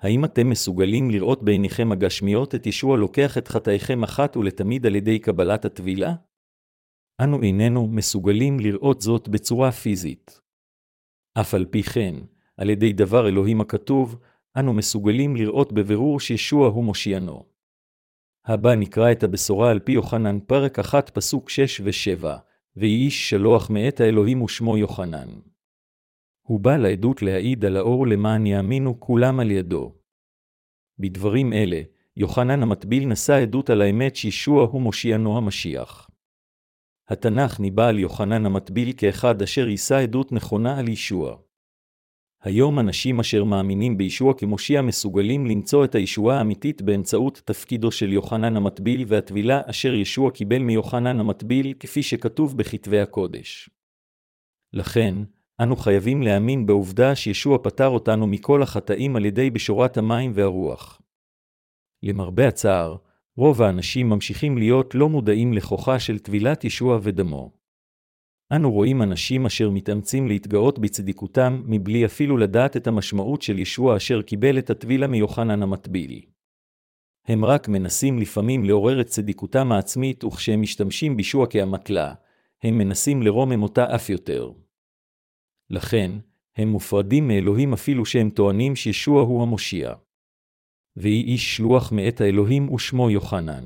האם 0.00 0.24
אתם 0.24 0.50
מסוגלים 0.50 1.10
לראות 1.10 1.42
בעיניכם 1.42 1.92
הגשמיות 1.92 2.54
את 2.54 2.66
ישוע 2.66 2.96
לוקח 2.96 3.38
את 3.38 3.48
חטאיכם 3.48 4.02
אחת 4.02 4.36
ולתמיד 4.36 4.86
על 4.86 4.96
ידי 4.96 5.18
קבלת 5.18 5.64
הטבילה? 5.64 6.14
אנו 7.20 7.42
איננו 7.42 7.88
מסוגלים 7.88 8.60
לראות 8.60 9.00
זאת 9.00 9.28
בצורה 9.28 9.72
פיזית. 9.72 10.40
אף 11.40 11.54
על 11.54 11.66
פי 11.70 11.82
כן, 11.82 12.14
על 12.56 12.70
ידי 12.70 12.92
דבר 12.92 13.28
אלוהים 13.28 13.60
הכתוב, 13.60 14.18
אנו 14.58 14.72
מסוגלים 14.72 15.36
לראות 15.36 15.72
בבירור 15.72 16.20
שישוע 16.20 16.68
הוא 16.68 16.84
מושיענו. 16.84 17.44
הבא 18.46 18.74
נקרא 18.74 19.12
את 19.12 19.22
הבשורה 19.22 19.70
על 19.70 19.78
פי 19.78 19.92
יוחנן 19.92 20.40
פרק 20.40 20.78
1 20.78 21.10
פסוק 21.10 21.50
6 21.50 21.80
ו-7, 21.80 22.26
ויהי 22.76 23.04
איש 23.04 23.30
שלוח 23.30 23.70
מאת 23.70 24.00
האלוהים 24.00 24.42
ושמו 24.42 24.76
יוחנן. 24.76 25.28
הוא 26.48 26.60
בא 26.60 26.76
לעדות 26.76 27.22
להעיד 27.22 27.64
על 27.64 27.76
האור 27.76 28.06
למען 28.06 28.46
יאמינו 28.46 29.00
כולם 29.00 29.40
על 29.40 29.50
ידו. 29.50 29.94
בדברים 30.98 31.52
אלה, 31.52 31.80
יוחנן 32.16 32.62
המטביל 32.62 33.06
נשא 33.08 33.32
עדות 33.42 33.70
על 33.70 33.82
האמת 33.82 34.16
שישוע 34.16 34.64
הוא 34.64 34.82
מושיענו 34.82 35.36
המשיח. 35.36 36.10
התנ"ך 37.08 37.60
ניבא 37.60 37.88
על 37.88 37.98
יוחנן 37.98 38.46
המטביל 38.46 38.92
כאחד 38.96 39.42
אשר 39.42 39.68
יישא 39.68 39.96
עדות 39.96 40.32
נכונה 40.32 40.78
על 40.78 40.88
ישוע. 40.88 41.36
היום 42.42 42.78
אנשים 42.78 43.20
אשר 43.20 43.44
מאמינים 43.44 43.98
בישוע 43.98 44.34
כמושיע 44.38 44.82
מסוגלים 44.82 45.46
למצוא 45.46 45.84
את 45.84 45.94
הישועה 45.94 46.38
האמיתית 46.38 46.82
באמצעות 46.82 47.42
תפקידו 47.44 47.90
של 47.90 48.12
יוחנן 48.12 48.56
המטביל 48.56 49.04
והטבילה 49.08 49.60
אשר 49.64 49.94
ישוע 49.94 50.30
קיבל 50.30 50.58
מיוחנן 50.58 51.20
המטביל 51.20 51.74
כפי 51.80 52.02
שכתוב 52.02 52.56
בכתבי 52.56 53.00
הקודש. 53.00 53.70
לכן, 54.72 55.14
אנו 55.62 55.76
חייבים 55.76 56.22
להאמין 56.22 56.66
בעובדה 56.66 57.14
שישוע 57.14 57.58
פטר 57.62 57.88
אותנו 57.88 58.26
מכל 58.26 58.62
החטאים 58.62 59.16
על 59.16 59.24
ידי 59.24 59.50
בשורת 59.50 59.96
המים 59.96 60.32
והרוח. 60.34 61.00
למרבה 62.02 62.48
הצער, 62.48 62.96
רוב 63.36 63.62
האנשים 63.62 64.08
ממשיכים 64.08 64.58
להיות 64.58 64.94
לא 64.94 65.08
מודעים 65.08 65.52
לכוחה 65.52 66.00
של 66.00 66.18
טבילת 66.18 66.64
ישוע 66.64 66.98
ודמו. 67.02 67.52
אנו 68.52 68.72
רואים 68.72 69.02
אנשים 69.02 69.46
אשר 69.46 69.70
מתאמצים 69.70 70.28
להתגאות 70.28 70.78
בצדיקותם, 70.78 71.62
מבלי 71.66 72.04
אפילו 72.04 72.36
לדעת 72.36 72.76
את 72.76 72.86
המשמעות 72.86 73.42
של 73.42 73.58
ישוע 73.58 73.96
אשר 73.96 74.22
קיבל 74.22 74.58
את 74.58 74.70
הטבילה 74.70 75.06
מיוחנן 75.06 75.62
המטביל. 75.62 76.20
הם 77.26 77.44
רק 77.44 77.68
מנסים 77.68 78.18
לפעמים 78.18 78.64
לעורר 78.64 79.00
את 79.00 79.06
צדיקותם 79.06 79.72
העצמית, 79.72 80.24
וכשהם 80.24 80.62
משתמשים 80.62 81.16
בישוע 81.16 81.46
כאמתלה, 81.46 82.14
הם 82.62 82.78
מנסים 82.78 83.22
לרומם 83.22 83.62
אותה 83.62 83.94
אף 83.94 84.10
יותר. 84.10 84.50
לכן, 85.70 86.10
הם 86.56 86.68
מופרדים 86.68 87.28
מאלוהים 87.28 87.72
אפילו 87.72 88.06
שהם 88.06 88.30
טוענים 88.30 88.76
שישוע 88.76 89.22
הוא 89.22 89.42
המושיע. 89.42 89.94
ויהי 90.96 91.22
איש 91.22 91.56
שלוח 91.56 91.92
מאת 91.92 92.20
האלוהים 92.20 92.72
ושמו 92.72 93.10
יוחנן. 93.10 93.64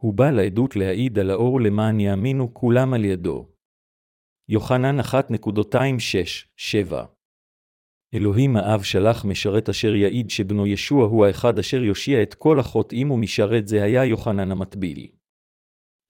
הוא 0.00 0.14
בא 0.14 0.30
לעדות 0.30 0.76
להעיד 0.76 1.18
על 1.18 1.30
האור 1.30 1.60
למען 1.60 2.00
יאמינו 2.00 2.54
כולם 2.54 2.94
על 2.94 3.04
ידו. 3.04 3.48
יוחנן 4.48 5.00
1.26-7 5.00 6.94
אלוהים 8.14 8.56
האב 8.56 8.82
שלח 8.82 9.24
משרת 9.24 9.68
אשר 9.68 9.94
יעיד 9.94 10.30
שבנו 10.30 10.66
ישוע 10.66 11.06
הוא 11.06 11.26
האחד 11.26 11.58
אשר 11.58 11.82
יושיע 11.82 12.22
את 12.22 12.34
כל 12.34 12.60
החוטאים 12.60 13.10
ומשרת 13.10 13.68
זה 13.68 13.82
היה 13.82 14.04
יוחנן 14.04 14.50
המטביל. 14.52 15.06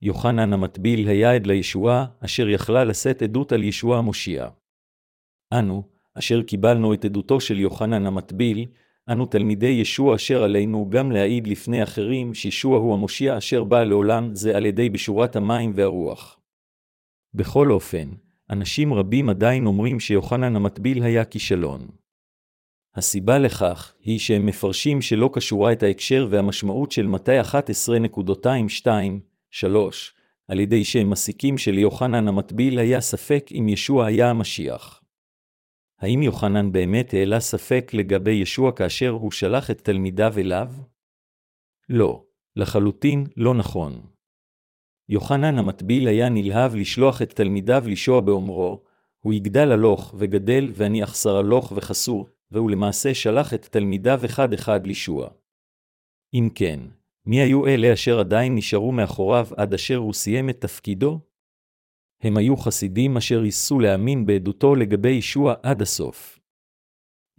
יוחנן 0.02 0.52
המטביל 0.52 1.08
היה 1.08 1.34
עד 1.34 1.46
לישועה, 1.46 2.06
אשר 2.24 2.48
יכלה 2.48 2.84
לשאת 2.84 3.22
עדות 3.22 3.52
על 3.52 3.64
ישוע 3.64 3.98
המושיע. 3.98 4.48
אנו, 5.52 5.82
אשר 6.14 6.42
קיבלנו 6.42 6.94
את 6.94 7.04
עדותו 7.04 7.40
של 7.40 7.58
יוחנן 7.58 8.06
המטביל, 8.06 8.66
אנו 9.08 9.26
תלמידי 9.26 9.66
ישוע 9.66 10.16
אשר 10.16 10.42
עלינו 10.42 10.90
גם 10.90 11.12
להעיד 11.12 11.46
לפני 11.46 11.82
אחרים 11.82 12.34
שישוע 12.34 12.78
הוא 12.78 12.94
המושיע 12.94 13.38
אשר 13.38 13.64
בא 13.64 13.84
לעולם 13.84 14.34
זה 14.34 14.56
על 14.56 14.66
ידי 14.66 14.90
בשורת 14.90 15.36
המים 15.36 15.72
והרוח. 15.74 16.40
בכל 17.34 17.70
אופן, 17.70 18.08
אנשים 18.50 18.94
רבים 18.94 19.28
עדיין 19.28 19.66
אומרים 19.66 20.00
שיוחנן 20.00 20.56
המטביל 20.56 21.02
היה 21.02 21.24
כישלון. 21.24 21.88
הסיבה 22.96 23.38
לכך 23.38 23.94
היא 24.02 24.18
שהם 24.18 24.46
מפרשים 24.46 25.02
שלא 25.02 25.30
קשורה 25.32 25.72
את 25.72 25.82
ההקשר 25.82 26.26
והמשמעות 26.30 26.92
של 26.92 27.06
מתי 27.06 27.40
11.22-3, 27.40 29.66
על 30.48 30.60
ידי 30.60 30.84
שהם 30.84 31.10
מסיקים 31.10 31.58
שליוחנן 31.58 32.28
המטביל 32.28 32.78
היה 32.78 33.00
ספק 33.00 33.50
אם 33.52 33.68
ישוע 33.68 34.06
היה 34.06 34.30
המשיח. 34.30 34.97
האם 36.00 36.22
יוחנן 36.22 36.72
באמת 36.72 37.14
העלה 37.14 37.40
ספק 37.40 37.90
לגבי 37.94 38.30
ישוע 38.30 38.72
כאשר 38.72 39.10
הוא 39.10 39.30
שלח 39.30 39.70
את 39.70 39.80
תלמידיו 39.80 40.32
אליו? 40.38 40.68
לא, 41.88 42.24
לחלוטין 42.56 43.24
לא 43.36 43.54
נכון. 43.54 44.06
יוחנן 45.08 45.58
המטביל 45.58 46.08
היה 46.08 46.28
נלהב 46.28 46.74
לשלוח 46.74 47.22
את 47.22 47.32
תלמידיו 47.32 47.82
לשוע 47.86 48.20
באומרו, 48.20 48.82
הוא 49.18 49.32
יגדל 49.32 49.72
הלוך 49.72 50.14
וגדל 50.18 50.70
ואני 50.74 51.04
אחסר 51.04 51.36
הלוך 51.36 51.72
וחסור, 51.76 52.28
והוא 52.50 52.70
למעשה 52.70 53.14
שלח 53.14 53.54
את 53.54 53.64
תלמידיו 53.64 54.20
אחד 54.24 54.52
אחד 54.52 54.86
לשוע. 54.86 55.28
אם 56.34 56.48
כן, 56.54 56.80
מי 57.26 57.40
היו 57.40 57.66
אלה 57.66 57.92
אשר 57.92 58.20
עדיין 58.20 58.54
נשארו 58.54 58.92
מאחוריו 58.92 59.46
עד 59.56 59.74
אשר 59.74 59.96
הוא 59.96 60.12
סיים 60.12 60.50
את 60.50 60.60
תפקידו? 60.60 61.20
הם 62.22 62.36
היו 62.36 62.56
חסידים 62.56 63.16
אשר 63.16 63.42
היסו 63.42 63.80
להאמין 63.80 64.26
בעדותו 64.26 64.74
לגבי 64.74 65.10
ישוע 65.10 65.54
עד 65.62 65.82
הסוף. 65.82 66.38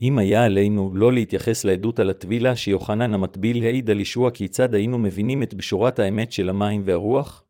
אם 0.02 0.18
היה 0.18 0.46
עלינו 0.46 0.92
לא 0.96 1.14
להתייחס 1.14 1.66
לעדות 1.66 2.00
על 2.00 2.10
הטבילה 2.10 2.56
שיוחנן 2.56 3.14
המטביל 3.14 3.64
העיד 3.64 3.90
על 3.90 4.00
ישוע 4.00 4.32
כיצד 4.32 4.74
היינו 4.74 4.98
מבינים 4.98 5.44
את 5.44 5.54
בשורת 5.54 6.00
האמת 6.00 6.32
של 6.32 6.50
המים 6.50 6.82
והרוח? 6.86 7.44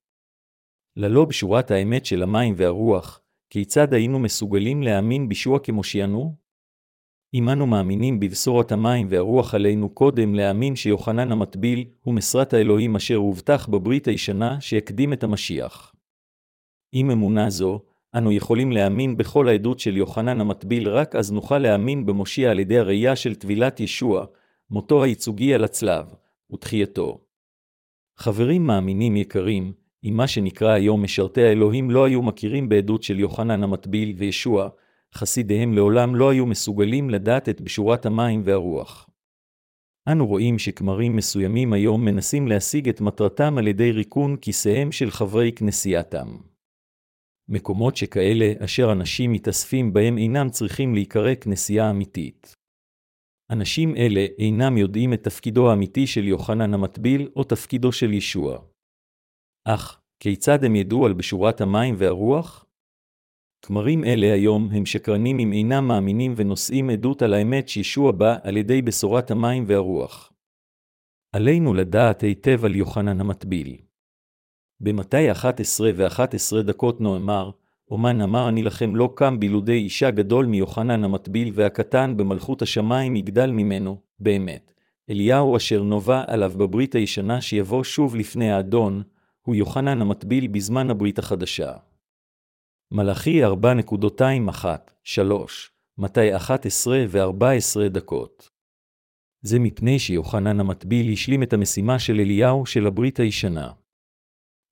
ללא 0.96 1.26
בשורת 1.26 1.72
האמת 1.72 2.06
של 2.06 2.24
המים 2.24 2.54
והרוח, 2.58 3.22
כיצד 3.50 3.94
היינו 3.94 4.20
מסוגלים 4.20 4.84
להאמין 4.84 5.30
בישוע 5.30 5.60
כמושיענו? 5.60 6.36
אם 7.34 7.50
אנו 7.50 7.68
מאמינים 7.68 8.20
בבשורת 8.20 8.72
המים 8.72 9.08
והרוח 9.10 9.56
עלינו 9.56 9.90
קודם 9.90 10.36
להאמין 10.36 10.76
שיוחנן 10.76 11.32
המטביל 11.32 11.86
הוא 12.02 12.14
משרת 12.14 12.54
האלוהים 12.54 12.96
אשר 12.96 13.16
הובטח 13.16 13.68
בברית 13.68 14.08
הישנה 14.08 14.62
שיקדים 14.62 15.14
את 15.14 15.24
המשיח. 15.24 15.89
עם 16.92 17.12
אמונה 17.12 17.50
זו, 17.50 17.82
אנו 18.16 18.32
יכולים 18.32 18.72
להאמין 18.72 19.18
בכל 19.18 19.48
העדות 19.48 19.80
של 19.80 19.98
יוחנן 19.98 20.42
המטביל, 20.42 20.90
רק 20.90 21.16
אז 21.16 21.32
נוכל 21.32 21.58
להאמין 21.58 22.06
במושיע 22.06 22.52
על 22.52 22.60
ידי 22.60 22.80
הראייה 22.80 23.16
של 23.16 23.36
טבילת 23.36 23.80
ישוע, 23.80 24.26
מותו 24.70 25.04
הייצוגי 25.04 25.54
על 25.54 25.64
הצלב, 25.64 26.06
ותחייתו. 26.54 27.20
חברים 28.18 28.68
מאמינים 28.68 29.16
יקרים, 29.16 29.74
אם 30.04 30.14
מה 30.18 30.28
שנקרא 30.28 30.70
היום 30.72 31.04
משרתי 31.04 31.44
האלוהים 31.44 31.92
לא 31.92 32.06
היו 32.06 32.22
מכירים 32.22 32.70
בעדות 32.70 33.04
של 33.04 33.20
יוחנן 33.20 33.64
המטביל 33.64 34.14
וישוע, 34.18 34.70
חסידיהם 35.14 35.74
לעולם 35.74 36.16
לא 36.16 36.30
היו 36.30 36.46
מסוגלים 36.46 37.10
לדעת 37.10 37.50
את 37.50 37.62
בשורת 37.62 38.06
המים 38.06 38.42
והרוח. 38.46 39.10
אנו 40.08 40.28
רואים 40.28 40.60
שכמרים 40.60 41.16
מסוימים 41.16 41.74
היום 41.74 42.06
מנסים 42.06 42.48
להשיג 42.48 42.90
את 42.90 43.02
מטרתם 43.02 43.58
על 43.58 43.68
ידי 43.68 43.92
ריקון 43.92 44.36
כיסיהם 44.36 44.92
של 44.92 45.12
חברי 45.12 45.52
כנסייתם. 45.52 46.49
מקומות 47.50 47.96
שכאלה 47.96 48.54
אשר 48.66 48.92
אנשים 48.92 49.32
מתאספים 49.32 49.94
בהם 49.94 50.18
אינם 50.18 50.50
צריכים 50.50 50.94
להיקרא 50.94 51.36
כנסייה 51.36 51.90
אמיתית. 51.90 52.54
אנשים 53.52 53.96
אלה 53.96 54.26
אינם 54.38 54.78
יודעים 54.78 55.14
את 55.14 55.24
תפקידו 55.24 55.70
האמיתי 55.70 56.08
של 56.08 56.24
יוחנן 56.24 56.74
המטביל 56.74 57.30
או 57.36 57.44
תפקידו 57.44 57.92
של 57.92 58.14
ישוע. 58.14 58.60
אך, 59.68 60.02
כיצד 60.20 60.64
הם 60.64 60.76
ידעו 60.76 61.06
על 61.06 61.14
בשורת 61.14 61.62
המים 61.62 61.96
והרוח? 61.98 62.66
כמרים 63.66 64.04
אלה 64.04 64.34
היום 64.34 64.70
הם 64.72 64.86
שקרנים 64.86 65.40
אם 65.40 65.54
אינם 65.54 65.88
מאמינים 65.88 66.34
ונושאים 66.38 66.90
עדות 66.90 67.22
על 67.22 67.34
האמת 67.34 67.70
שישוע 67.70 68.12
בא 68.12 68.36
על 68.44 68.58
ידי 68.58 68.82
בשורת 68.82 69.32
המים 69.32 69.64
והרוח. 69.68 70.34
עלינו 71.36 71.74
לדעת 71.74 72.22
היטב 72.22 72.66
על 72.66 72.76
יוחנן 72.76 73.22
המטביל. 73.22 73.89
במתי 74.82 75.32
11 75.32 75.92
ו-11 75.96 76.62
דקות 76.62 77.02
נאמר, 77.02 77.52
אומן 77.92 78.22
אמר 78.22 78.50
אני 78.50 78.64
לכם 78.64 78.96
לא 78.96 79.14
קם 79.16 79.40
בילודי 79.40 79.78
אישה 79.78 80.12
גדול 80.12 80.46
מיוחנן 80.46 81.04
המטביל 81.04 81.52
והקטן 81.54 82.18
במלכות 82.18 82.62
השמיים 82.62 83.16
יגדל 83.16 83.52
ממנו, 83.52 83.98
באמת. 84.20 84.74
אליהו 85.10 85.58
אשר 85.58 85.84
נובע 85.84 86.24
עליו 86.28 86.52
בברית 86.58 86.96
הישנה 86.96 87.42
שיבוא 87.42 87.84
שוב 87.84 88.16
לפני 88.16 88.52
האדון, 88.52 89.04
הוא 89.42 89.56
יוחנן 89.56 90.02
המטביל 90.02 90.48
בזמן 90.48 90.90
הברית 90.90 91.20
החדשה. 91.20 91.74
מלאכי 92.92 93.46
4.21, 93.46 94.66
3, 95.04 95.72
מתי 95.98 96.36
11 96.36 97.06
ו-14 97.10 97.90
דקות. 97.90 98.50
זה 99.42 99.60
מפני 99.60 100.00
שיוחנן 100.00 100.60
המטביל 100.60 101.14
השלים 101.14 101.44
את 101.44 101.54
המשימה 101.54 102.00
של 102.00 102.20
אליהו 102.20 102.66
של 102.66 102.88
הברית 102.88 103.20
הישנה. 103.20 103.72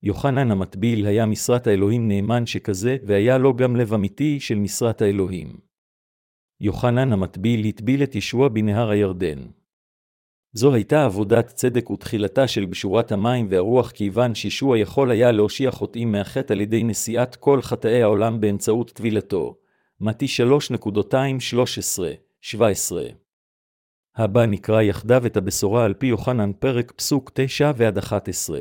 יוחנן 0.04 0.52
המטביל 0.52 1.06
היה 1.06 1.26
משרת 1.26 1.68
האלוהים 1.68 2.08
נאמן 2.08 2.46
שכזה, 2.46 2.98
והיה 3.06 3.38
לו 3.38 3.54
גם 3.54 3.76
לב 3.76 3.94
אמיתי 3.94 4.40
של 4.40 4.56
משרת 4.56 5.02
האלוהים. 5.02 5.58
יוחנן 6.62 7.14
המטביל 7.14 7.66
הטביל 7.68 8.04
את 8.04 8.16
ישוע 8.16 8.50
בנהר 8.50 8.90
הירדן. 8.90 9.40
זו 10.54 10.74
הייתה 10.74 11.06
עבודת 11.06 11.48
צדק 11.48 11.90
ותחילתה 11.90 12.48
של 12.48 12.66
בשורת 12.66 13.12
המים 13.12 13.48
והרוח 13.50 13.92
כיוון 13.92 14.36
שישוע 14.36 14.78
יכול 14.78 15.12
היה 15.12 15.32
להושיע 15.32 15.72
חוטאים 15.72 16.12
מהחטא 16.12 16.54
על 16.54 16.62
ידי 16.62 16.84
נשיאת 16.84 17.36
כל 17.36 17.62
חטאי 17.62 18.02
העולם 18.02 18.42
באמצעות 18.42 18.92
טבילתו. 18.92 19.58
מתי 20.02 20.26
3.213-17 22.54 22.58
הבא 24.16 24.46
נקרא 24.46 24.82
יחדיו 24.82 25.26
את 25.26 25.38
הבשורה 25.38 25.86
על 25.86 25.94
פי 25.94 26.08
יוחנן 26.08 26.52
פרק 26.60 26.92
פסוק 26.92 27.32
9 27.34 27.72
ועד 27.76 27.98
11. 27.98 28.60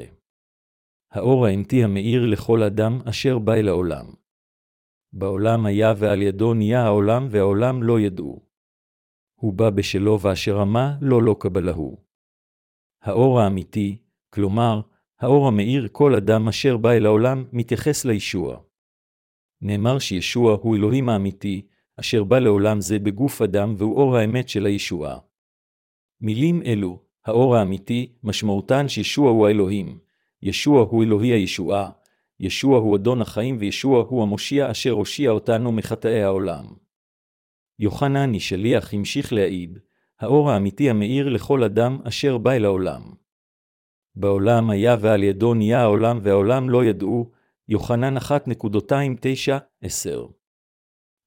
האור 1.11 1.47
האמתי 1.47 1.85
המאיר 1.85 2.27
לכל 2.27 2.63
אדם 2.63 3.01
אשר 3.09 3.39
בא 3.39 3.55
אל 3.55 3.69
העולם. 3.69 4.07
בעולם 5.13 5.67
היה 5.67 5.93
ועל 5.97 6.23
ידו 6.23 6.55
נהיה 6.55 6.83
העולם 6.83 7.27
והעולם 7.31 7.83
לא 7.83 8.01
ידעו. 8.01 8.47
הוא 9.35 9.53
בא 9.53 9.71
בשלו 9.71 10.21
ואשר 10.21 10.63
אמה 10.63 10.97
לא 11.01 11.23
לא 11.23 11.37
קבלהו. 11.41 11.97
האור 13.03 13.41
האמיתי, 13.41 13.99
כלומר, 14.31 14.81
האור 15.21 15.49
המאיר 15.49 15.89
כל 15.93 16.15
אדם 16.15 16.49
אשר 16.49 16.77
בא 16.77 16.93
אל 16.93 17.07
העולם, 17.07 17.45
מתייחס 17.53 18.05
לישוע. 18.05 18.61
נאמר 19.63 19.99
שישוע 19.99 20.59
הוא 20.63 20.77
אלוהים 20.77 21.09
האמיתי, 21.09 21.67
אשר 22.01 22.25
בא 22.25 22.39
לעולם 22.39 22.81
זה 22.81 22.99
בגוף 22.99 23.43
אדם 23.43 23.75
והוא 23.79 23.97
אור 23.97 24.17
האמת 24.17 24.49
של 24.49 24.67
הישועה. 24.67 25.19
מילים 26.21 26.63
אלו, 26.63 27.03
האור 27.25 27.57
האמיתי, 27.57 28.13
משמעותן 28.23 28.89
שישוע 28.89 29.31
הוא 29.31 29.47
האלוהים, 29.47 29.99
ישוע 30.47 30.83
הוא 30.83 31.05
אלוהי 31.05 31.29
הישועה, 31.29 31.91
ישוע 32.41 32.79
הוא 32.79 32.97
אדון 32.97 33.23
החיים 33.23 33.57
וישוע 33.61 34.05
הוא 34.09 34.23
המושיע 34.23 34.71
אשר 34.71 34.91
הושיע 34.91 35.31
אותנו 35.31 35.73
מחטאי 35.73 36.23
העולם. 36.23 36.65
יוחנן 37.79 38.39
שליח 38.39 38.95
המשיך 38.95 39.33
להעיד, 39.33 39.79
האור 40.21 40.51
האמיתי 40.51 40.91
המאיר 40.91 41.29
לכל 41.29 41.65
אדם 41.65 41.99
אשר 42.05 42.39
בא 42.39 42.53
אל 42.53 42.65
העולם. 42.65 43.03
בעולם 44.15 44.71
היה 44.71 44.97
ועל 45.01 45.23
ידו 45.23 45.55
נהיה 45.55 45.81
העולם 45.81 46.19
והעולם 46.23 46.71
לא 46.71 46.85
ידעו, 46.85 47.31
יוחנן 47.69 48.17
1.29-10. 48.17 48.21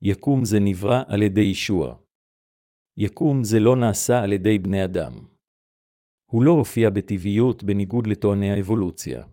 יקום 0.02 0.46
זה 0.46 0.60
נברא 0.60 1.04
על 1.08 1.22
ידי 1.22 1.42
ישוע. 1.42 1.96
יקום 2.98 3.44
זה 3.44 3.60
לא 3.60 3.76
נעשה 3.76 4.24
על 4.24 4.34
ידי 4.34 4.60
בני 4.60 4.84
אדם. 4.84 5.14
הוא 6.32 6.44
לא 6.44 6.52
הופיע 6.52 6.90
בטבעיות 6.90 7.64
בניגוד 7.64 8.08
לטועני 8.08 8.52
האבולוציה. 8.52 9.24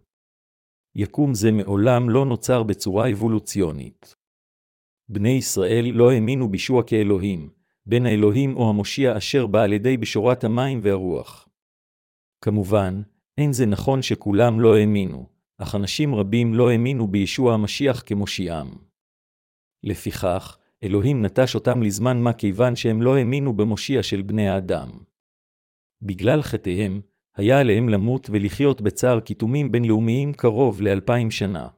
יקום 0.94 1.34
זה 1.34 1.52
מעולם 1.52 2.10
לא 2.10 2.26
נוצר 2.26 2.62
בצורה 2.62 3.10
אבולוציונית. 3.10 4.14
בני 5.08 5.28
ישראל 5.28 5.90
לא 5.94 6.10
האמינו 6.10 6.48
בישוע 6.48 6.82
כאלוהים, 6.86 7.50
בין 7.86 8.06
האלוהים 8.06 8.56
או 8.56 8.68
המושיע 8.70 9.16
אשר 9.16 9.46
בא 9.46 9.62
על 9.62 9.72
ידי 9.72 9.96
בשורת 9.96 10.44
המים 10.44 10.80
והרוח. 10.82 11.48
כמובן, 12.44 13.02
אין 13.38 13.52
זה 13.52 13.66
נכון 13.66 14.02
שכולם 14.02 14.60
לא 14.60 14.76
האמינו, 14.76 15.26
אך 15.58 15.74
אנשים 15.74 16.14
רבים 16.14 16.54
לא 16.54 16.70
האמינו 16.70 17.08
בישוע 17.08 17.54
המשיח 17.54 18.02
כמושיעם. 18.06 18.68
לפיכך, 19.84 20.58
אלוהים 20.82 21.24
נטש 21.24 21.54
אותם 21.54 21.82
לזמן 21.82 22.22
מה 22.22 22.32
כיוון 22.32 22.76
שהם 22.76 23.02
לא 23.02 23.16
האמינו 23.16 23.52
במושיע 23.52 24.02
של 24.02 24.22
בני 24.22 24.48
האדם. 24.48 24.88
בגלל 26.02 26.42
חטאיהם, 26.42 27.00
היה 27.36 27.60
עליהם 27.60 27.88
למות 27.88 28.30
ולחיות 28.30 28.80
בצער 28.80 29.20
קיתומים 29.20 29.72
בינלאומיים 29.72 30.32
קרוב 30.32 30.80
לאלפיים 30.80 31.30
שנה. 31.30 31.68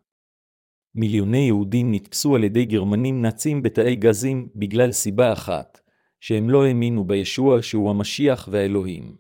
מיליוני 0.95 1.39
יהודים 1.39 1.95
נתפסו 1.95 2.37
על 2.37 2.45
ידי 2.45 2.65
גרמנים 2.65 3.23
נאצים 3.23 3.63
בתאי 3.63 3.97
גזים 3.97 4.49
בגלל 4.55 4.93
סיבה 4.93 5.33
אחת, 5.33 5.81
שהם 6.21 6.51
לא 6.51 6.65
האמינו 6.65 7.05
בישוע 7.05 7.63
שהוא 7.63 7.91
המשיח 7.91 8.49
והאלוהים. 8.53 9.17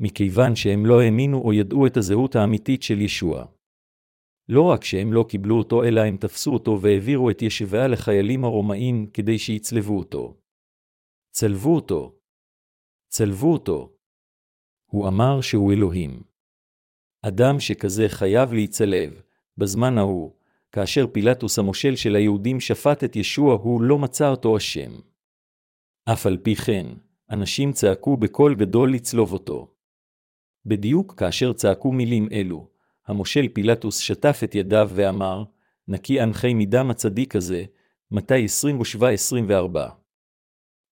מכיוון 0.00 0.56
שהם 0.56 0.86
לא 0.86 1.00
האמינו 1.00 1.38
או 1.38 1.52
ידעו 1.52 1.86
את 1.86 1.96
הזהות 1.96 2.36
האמיתית 2.36 2.82
של 2.82 3.00
ישוע. 3.00 3.46
לא 4.48 4.62
רק 4.62 4.84
שהם 4.84 5.12
לא 5.12 5.24
קיבלו 5.28 5.58
אותו, 5.58 5.84
אלא 5.84 6.00
הם 6.00 6.16
תפסו 6.16 6.52
אותו 6.52 6.80
והעבירו 6.80 7.30
את 7.30 7.42
ישביה 7.42 7.88
לחיילים 7.88 8.44
הרומאים 8.44 9.06
כדי 9.06 9.38
שיצלבו 9.38 9.98
אותו. 9.98 10.36
צלבו 11.30 11.74
אותו. 11.74 12.18
צלבו 13.16 13.52
אותו. 13.52 13.92
הוא 14.86 15.08
אמר 15.08 15.40
שהוא 15.40 15.72
אלוהים. 15.72 16.22
אדם 17.22 17.60
שכזה 17.60 18.08
חייב 18.08 18.52
להיצלב, 18.52 19.20
בזמן 19.58 19.98
ההוא, 19.98 20.32
כאשר 20.72 21.06
פילטוס 21.12 21.58
המושל 21.58 21.96
של 21.96 22.16
היהודים 22.16 22.60
שפט 22.60 23.04
את 23.04 23.16
ישוע, 23.16 23.54
הוא 23.54 23.82
לא 23.82 23.98
מצא 23.98 24.28
אותו 24.28 24.56
אשם. 24.56 24.92
אף 26.12 26.26
על 26.26 26.36
פי 26.42 26.54
כן, 26.54 26.86
אנשים 27.30 27.72
צעקו 27.72 28.16
בקול 28.16 28.54
גדול 28.54 28.92
לצלוב 28.92 29.32
אותו. 29.32 29.74
בדיוק 30.66 31.14
כאשר 31.16 31.52
צעקו 31.52 31.92
מילים 31.92 32.28
אלו, 32.32 32.68
המושל 33.06 33.48
פילטוס 33.48 33.98
שטף 33.98 34.40
את 34.44 34.54
ידיו 34.54 34.90
ואמר, 34.94 35.44
נקי 35.88 36.22
אנחי 36.22 36.54
מדם 36.54 36.90
הצדיק 36.90 37.36
הזה, 37.36 37.64
מתי 38.10 38.46
27-24. 39.64 40.03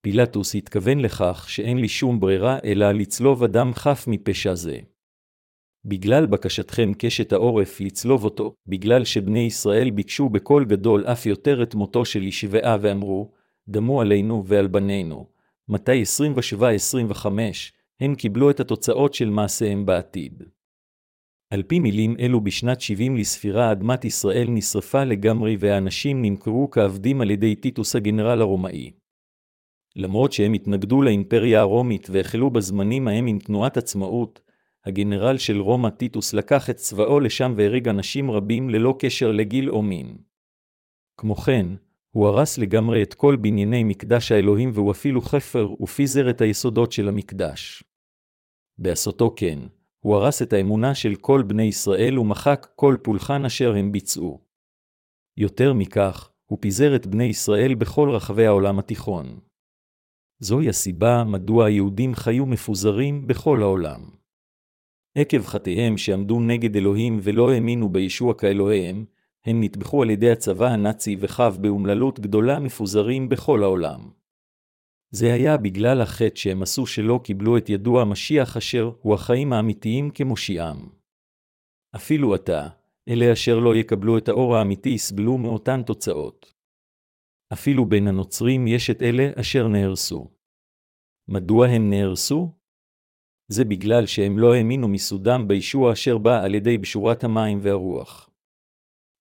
פילטוס 0.05 0.55
התכוון 0.55 1.01
לכך 1.01 1.45
שאין 1.49 1.79
לי 1.79 1.89
שום 1.89 2.21
ברירה 2.21 2.59
אלא 2.65 2.93
לצלוב 2.93 3.43
אדם 3.43 3.75
חף 3.75 4.05
מפשע 4.09 4.55
זה. 4.55 4.79
בגלל 5.85 6.27
בקשתכם 6.27 6.93
קשת 6.99 7.33
העורף 7.33 7.81
לצלוב 7.81 8.25
אותו, 8.25 8.55
בגלל 8.67 9.05
שבני 9.05 9.39
ישראל 9.39 9.91
ביקשו 9.91 10.29
בקול 10.29 10.65
גדול 10.65 11.05
אף 11.07 11.27
יותר 11.27 11.63
את 11.63 11.75
מותו 11.75 12.05
של 12.05 12.23
ישבעה 12.23 12.77
ואמרו, 12.81 13.31
דמו 13.69 14.01
עלינו 14.01 14.45
ועל 14.47 14.67
בנינו. 14.67 15.27
מתי 15.69 16.03
27-25, 17.23 17.27
הם 18.01 18.15
קיבלו 18.15 18.51
את 18.51 18.61
התוצאות 18.61 19.15
של 19.15 19.31
מעשיהם 19.31 19.87
בעתיד. 19.87 20.43
על 21.51 21.63
פי 21.63 21.81
מילים 21.81 22.17
אלו 22.21 22.41
בשנת 22.41 22.81
70 22.81 23.17
לספירה 23.17 23.73
אדמת 23.73 24.05
ישראל 24.05 24.47
נשרפה 24.49 25.05
לגמרי 25.05 25.57
והאנשים 25.59 26.23
נמכרו 26.23 26.71
כעבדים 26.71 27.21
על 27.21 27.31
ידי 27.31 27.55
טיטוס 27.55 27.97
הגנרל 27.97 28.41
הרומאי. 28.41 29.02
למרות 29.97 30.33
שהם 30.33 30.53
התנגדו 30.53 31.03
לאימפריה 31.03 31.61
הרומית 31.61 32.09
והחלו 32.11 32.51
בזמנים 32.51 33.09
ההם 33.09 33.27
עם 33.27 33.39
תנועת 33.39 33.77
עצמאות, 33.77 34.41
הגנרל 34.85 35.39
של 35.39 35.61
רומא 35.61 35.89
טיטוס 35.89 36.35
לקח 36.35 36.71
את 36.71 36.77
צבאו 36.77 37.21
לשם 37.21 37.55
והרג 37.57 37.89
אנשים 37.89 38.31
רבים 38.31 38.71
ללא 38.71 38.95
קשר 38.99 39.33
לגיל 39.33 39.71
או 39.71 39.83
מין. 39.83 40.17
כמו 41.17 41.35
כן, 41.35 41.67
הוא 42.11 42.27
הרס 42.27 42.59
לגמרי 42.59 43.03
את 43.03 43.15
כל 43.15 43.37
בנייני 43.37 43.85
מקדש 43.85 44.33
האלוהים 44.33 44.71
והוא 44.75 44.91
אפילו 44.91 45.21
חפר 45.21 45.83
ופיזר 45.83 46.31
את 46.31 46.41
היסודות 46.41 46.93
של 46.93 47.09
המקדש. 47.09 47.85
בעשותו 48.79 49.35
כן, 49.37 49.59
הוא 50.01 50.17
הרס 50.17 50.43
את 50.43 50.53
האמונה 50.53 50.95
של 50.95 51.15
כל 51.15 51.43
בני 51.43 51.63
ישראל 51.63 52.19
ומחק 52.19 52.67
כל 52.77 52.97
פולחן 53.03 53.45
אשר 53.45 53.75
הם 53.75 53.93
ביצעו. 53.93 54.41
יותר 55.37 55.73
מכך, 55.73 56.31
הוא 56.47 56.59
פיזר 56.61 56.97
את 56.97 57.07
בני 57.07 57.25
ישראל 57.25 57.75
בכל 57.75 58.11
רחבי 58.11 58.47
העולם 58.47 58.79
התיכון. 58.79 59.41
זוהי 60.45 60.69
הסיבה 60.69 61.25
מדוע 61.25 61.67
היהודים 61.67 62.15
חיו 62.15 62.47
מפוזרים 62.47 63.27
בכל 63.27 63.63
העולם. 63.63 64.01
עקב 65.15 65.43
חטאיהם 65.43 65.99
שעמדו 65.99 66.41
נגד 66.41 66.77
אלוהים 66.77 67.19
ולא 67.23 67.53
האמינו 67.53 67.89
בישוע 67.89 68.35
כאלוהיהם, 68.35 69.05
הם 69.45 69.63
נטבחו 69.63 70.03
על 70.03 70.11
ידי 70.11 70.31
הצבא 70.31 70.67
הנאצי 70.67 71.17
וחב 71.21 71.57
באומללות 71.61 72.21
גדולה 72.21 72.61
מפוזרים 72.61 73.29
בכל 73.29 73.63
העולם. 73.63 74.11
זה 75.11 75.33
היה 75.35 75.57
בגלל 75.57 76.01
החטא 76.01 76.37
שהם 76.37 76.63
עשו 76.63 76.87
שלא 76.87 77.21
קיבלו 77.25 77.57
את 77.57 77.71
ידוע 77.71 78.03
המשיח 78.03 78.57
אשר 78.57 78.91
הוא 79.01 79.15
החיים 79.15 79.53
האמיתיים 79.53 80.11
כמושיעם. 80.11 80.89
אפילו 81.97 82.35
עתה, 82.35 82.69
אלה 83.09 83.33
אשר 83.33 83.59
לא 83.59 83.77
יקבלו 83.77 84.19
את 84.19 84.29
האור 84.29 84.57
האמיתי 84.57 84.89
יסבלו 84.89 85.39
מאותן 85.39 85.83
תוצאות. 85.83 86.53
אפילו 87.53 87.85
בין 87.85 88.09
הנוצרים 88.09 88.67
יש 88.67 88.91
את 88.91 89.03
אלה 89.03 89.31
אשר 89.37 89.69
נהרסו. 89.69 90.32
מדוע 91.29 91.67
הם 91.67 91.91
נהרסו? 91.91 92.53
זה 93.49 93.65
בגלל 93.65 94.07
שהם 94.07 94.39
לא 94.39 94.55
האמינו 94.55 94.89
מסודם 94.89 95.49
בישוע 95.49 95.93
אשר 95.93 96.19
בא 96.19 96.45
על 96.45 96.55
ידי 96.55 96.79
בשורת 96.79 97.25
המים 97.25 97.59
והרוח. 97.63 98.31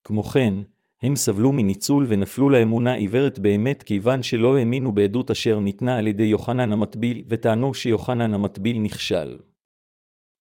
כמו 0.04 0.24
כן, 0.24 0.54
הם 1.02 1.16
סבלו 1.16 1.52
מניצול 1.52 2.06
ונפלו 2.08 2.50
לאמונה 2.50 2.94
עיוורת 2.94 3.40
באמת 3.40 3.84
כיוון 3.84 4.24
שלא 4.24 4.58
האמינו 4.58 4.92
בעדות 4.92 5.32
אשר 5.32 5.60
ניתנה 5.60 5.98
על 5.98 6.08
ידי 6.08 6.24
יוחנן 6.24 6.72
המטביל, 6.72 7.24
וטענו 7.28 7.74
שיוחנן 7.74 8.34
המטביל 8.34 8.80
נכשל. 8.80 9.40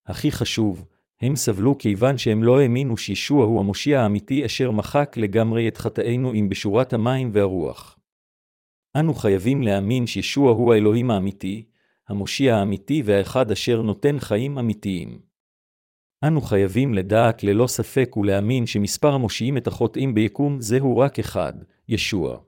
הכי 0.07 0.33
חשוב, 0.33 0.87
הם 1.21 1.37
סבלו 1.37 1.79
כיוון 1.79 2.19
שהם 2.19 2.43
לא 2.43 2.61
האמינו 2.61 2.97
שישוע 2.97 3.45
הוא 3.45 3.61
המושיע 3.61 4.01
האמיתי 4.01 4.47
אשר 4.47 4.71
מחק 4.71 5.17
לגמרי 5.17 5.69
את 5.69 5.77
חטאינו 5.77 6.33
עם 6.33 6.49
בשורת 6.49 6.93
המים 6.93 7.31
והרוח. 7.33 8.00
אנו 8.97 9.15
חייבים 9.15 9.63
להאמין 9.63 10.07
שישוע 10.07 10.53
הוא 10.53 10.75
האלוהים 10.75 11.11
האמיתי, 11.11 11.65
המושיע 12.09 12.57
האמיתי 12.57 13.03
והאחד 13.05 13.51
אשר 13.51 13.83
נותן 13.83 14.19
חיים 14.19 14.59
אמיתיים. 14.59 15.21
אנו 16.25 16.41
חייבים 16.41 16.95
לדעת 16.95 17.45
ללא 17.45 17.67
ספק 17.67 18.17
ולהאמין 18.17 18.67
שמספר 18.67 19.13
המושיעים 19.13 19.57
את 19.57 19.67
החוטאים 19.67 20.15
ביקום 20.15 20.61
זהו 20.61 20.99
רק 20.99 21.19
אחד, 21.19 21.53
ישוע. 21.89 22.39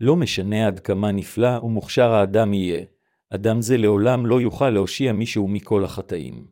לא 0.00 0.16
משנה 0.16 0.66
עד 0.66 0.80
כמה 0.80 1.12
נפלא 1.12 1.58
ומוכשר 1.62 2.10
האדם 2.10 2.54
יהיה, 2.54 2.84
אדם 3.30 3.62
זה 3.62 3.76
לעולם 3.76 4.26
לא 4.26 4.40
יוכל 4.40 4.70
להושיע 4.70 5.12
מישהו 5.12 5.48
מכל 5.48 5.84
החטאים. 5.84 6.46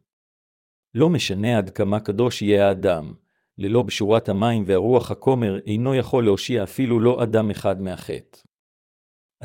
לא 0.95 1.09
משנה 1.09 1.59
עד 1.59 1.71
כמה 1.71 2.01
קדוש 2.01 2.43
יהיה 2.43 2.69
האדם, 2.69 3.13
ללא 3.59 3.83
בשורת 3.83 4.29
המים 4.29 4.63
והרוח 4.67 5.11
הכומר 5.11 5.59
אינו 5.67 5.95
יכול 5.95 6.25
להושיע 6.25 6.63
אפילו 6.63 7.01
לא 7.01 7.23
אדם 7.23 7.51
אחד 7.51 7.83
מהחטא. 7.83 8.48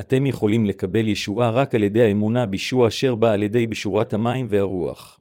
אתם 0.00 0.26
יכולים 0.26 0.66
לקבל 0.66 1.08
ישועה 1.08 1.50
רק 1.50 1.74
על 1.74 1.82
ידי 1.82 2.02
האמונה 2.02 2.46
בישוע 2.46 2.88
אשר 2.88 3.14
בא 3.14 3.32
על 3.32 3.42
ידי 3.42 3.66
בשורת 3.66 4.14
המים 4.14 4.46
והרוח. 4.48 5.20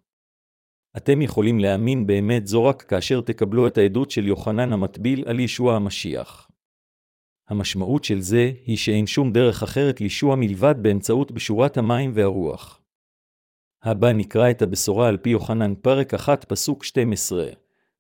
אתם 0.97 1.21
יכולים 1.21 1.59
להאמין 1.59 2.07
באמת 2.07 2.47
זו 2.47 2.65
רק 2.65 2.81
כאשר 2.81 3.21
תקבלו 3.21 3.67
את 3.67 3.77
העדות 3.77 4.11
של 4.11 4.27
יוחנן 4.27 4.73
המטביל 4.73 5.23
על 5.27 5.39
ישוע 5.39 5.75
המשיח. 5.75 6.49
המשמעות 7.49 8.03
של 8.03 8.21
זה 8.21 8.51
היא 8.65 8.77
שאין 8.77 9.07
שום 9.07 9.31
דרך 9.31 9.63
אחרת 9.63 10.01
לישוע 10.01 10.35
מלבד 10.35 10.75
באמצעות 10.81 11.31
בשורת 11.31 11.77
המים 11.77 12.11
והרוח. 12.13 12.81
הבא 13.83 14.11
נקרא 14.11 14.51
את 14.51 14.61
הבשורה 14.61 15.07
על 15.07 15.17
פי 15.17 15.29
יוחנן 15.29 15.73
פרק 15.75 16.13
1 16.13 16.45
פסוק 16.45 16.83
12, 16.83 17.45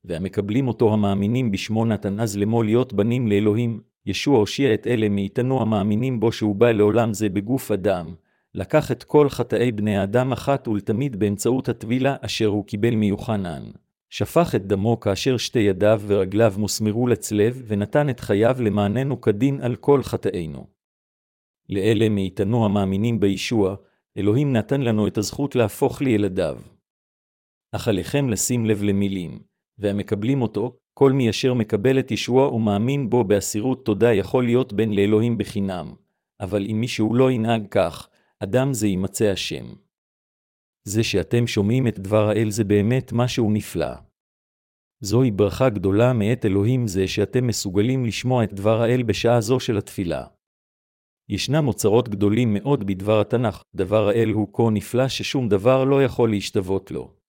והמקבלים 0.03 0.67
אותו 0.67 0.93
המאמינים 0.93 1.51
בשמו 1.51 1.85
נתן 1.85 2.19
אז 2.19 2.37
לאמור 2.37 2.63
להיות 2.63 2.93
בנים 2.93 3.27
לאלוהים, 3.27 3.81
ישוע 4.05 4.37
הושיע 4.37 4.73
את 4.73 4.87
אלה 4.87 5.09
מאיתנו 5.09 5.61
המאמינים 5.61 6.19
בו 6.19 6.31
שהוא 6.31 6.55
בא 6.55 6.71
לעולם 6.71 7.13
זה 7.13 7.29
בגוף 7.29 7.71
אדם, 7.71 8.15
לקח 8.55 8.91
את 8.91 9.03
כל 9.03 9.29
חטאי 9.29 9.71
בני 9.71 9.97
האדם 9.97 10.31
אחת 10.31 10.67
ולתמיד 10.67 11.19
באמצעות 11.19 11.69
הטבילה 11.69 12.15
אשר 12.21 12.47
הוא 12.47 12.65
קיבל 12.65 12.95
מיוחנן. 12.95 13.63
שפך 14.09 14.55
את 14.55 14.67
דמו 14.67 14.99
כאשר 14.99 15.37
שתי 15.37 15.59
ידיו 15.59 16.01
ורגליו 16.07 16.53
מוסמרו 16.57 17.07
לצלב, 17.07 17.63
ונתן 17.67 18.09
את 18.09 18.19
חייו 18.19 18.55
למעננו 18.59 19.21
כדין 19.21 19.61
על 19.61 19.75
כל 19.75 20.03
חטאינו. 20.03 20.67
לאלה 21.69 22.09
מאיתנו 22.09 22.65
המאמינים 22.65 23.19
בישוע, 23.19 23.75
אלוהים 24.17 24.53
נתן 24.53 24.81
לנו 24.81 25.07
את 25.07 25.17
הזכות 25.17 25.55
להפוך 25.55 26.01
לילדיו. 26.01 26.59
אך 27.71 27.87
עליכם 27.87 28.29
לשים 28.29 28.65
לב 28.65 28.83
למילים, 28.83 29.39
והמקבלים 29.77 30.41
אותו, 30.41 30.77
כל 30.93 31.11
מי 31.11 31.29
אשר 31.29 31.53
מקבל 31.53 31.99
את 31.99 32.11
ישוע 32.11 32.47
ומאמין 32.47 33.09
בו 33.09 33.23
באסירות 33.23 33.85
תודה 33.85 34.13
יכול 34.13 34.45
להיות 34.45 34.73
בן 34.73 34.89
לאלוהים 34.89 35.37
בחינם. 35.37 35.93
אבל 36.39 36.65
אם 36.65 36.77
מישהו 36.79 37.15
לא 37.15 37.31
ינהג 37.31 37.67
כך, 37.71 38.09
אדם 38.39 38.73
זה 38.73 38.87
יימצא 38.87 39.25
השם. 39.25 39.65
זה 40.83 41.03
שאתם 41.03 41.47
שומעים 41.47 41.87
את 41.87 41.99
דבר 41.99 42.29
האל 42.29 42.49
זה 42.49 42.63
באמת 42.63 43.11
משהו 43.13 43.51
נפלא. 43.51 43.93
זוהי 45.01 45.31
ברכה 45.31 45.69
גדולה 45.69 46.13
מאת 46.13 46.45
אלוהים 46.45 46.87
זה 46.87 47.07
שאתם 47.07 47.47
מסוגלים 47.47 48.05
לשמוע 48.05 48.43
את 48.43 48.53
דבר 48.53 48.81
האל 48.81 49.03
בשעה 49.03 49.41
זו 49.41 49.59
של 49.59 49.77
התפילה. 49.77 50.25
ישנם 51.29 51.67
אוצרות 51.67 52.09
גדולים 52.09 52.53
מאוד 52.53 52.83
בדבר 52.87 53.21
התנ"ך, 53.21 53.63
דבר 53.75 54.07
האל 54.07 54.29
הוא 54.29 54.47
כה 54.53 54.63
נפלא 54.71 55.07
ששום 55.07 55.49
דבר 55.49 55.83
לא 55.83 56.03
יכול 56.03 56.29
להשתוות 56.29 56.91
לו. 56.91 57.22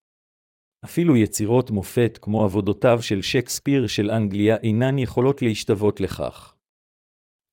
אפילו 0.84 1.16
יצירות 1.16 1.70
מופת 1.70 2.18
כמו 2.22 2.44
עבודותיו 2.44 2.98
של 3.02 3.22
שייקספיר 3.22 3.86
של 3.86 4.10
אנגליה 4.10 4.56
אינן 4.56 4.98
יכולות 4.98 5.42
להשתוות 5.42 6.00
לכך. 6.00 6.54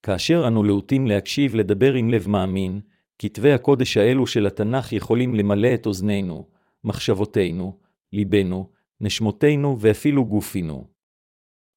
כאשר 0.02 0.44
אנו 0.48 0.62
להוטים 0.62 1.06
להקשיב 1.06 1.54
לדבר 1.54 1.94
עם 1.94 2.10
לב 2.10 2.28
מאמין, 2.28 2.80
כתבי 3.18 3.52
הקודש 3.52 3.96
האלו 3.96 4.26
של 4.26 4.46
התנ"ך 4.46 4.92
יכולים 4.92 5.34
למלא 5.34 5.74
את 5.74 5.86
אוזנינו, 5.86 6.48
מחשבותינו, 6.84 7.78
ליבנו, 8.12 8.70
נשמותינו 9.00 9.76
ואפילו 9.80 10.24
גופינו. 10.24 10.86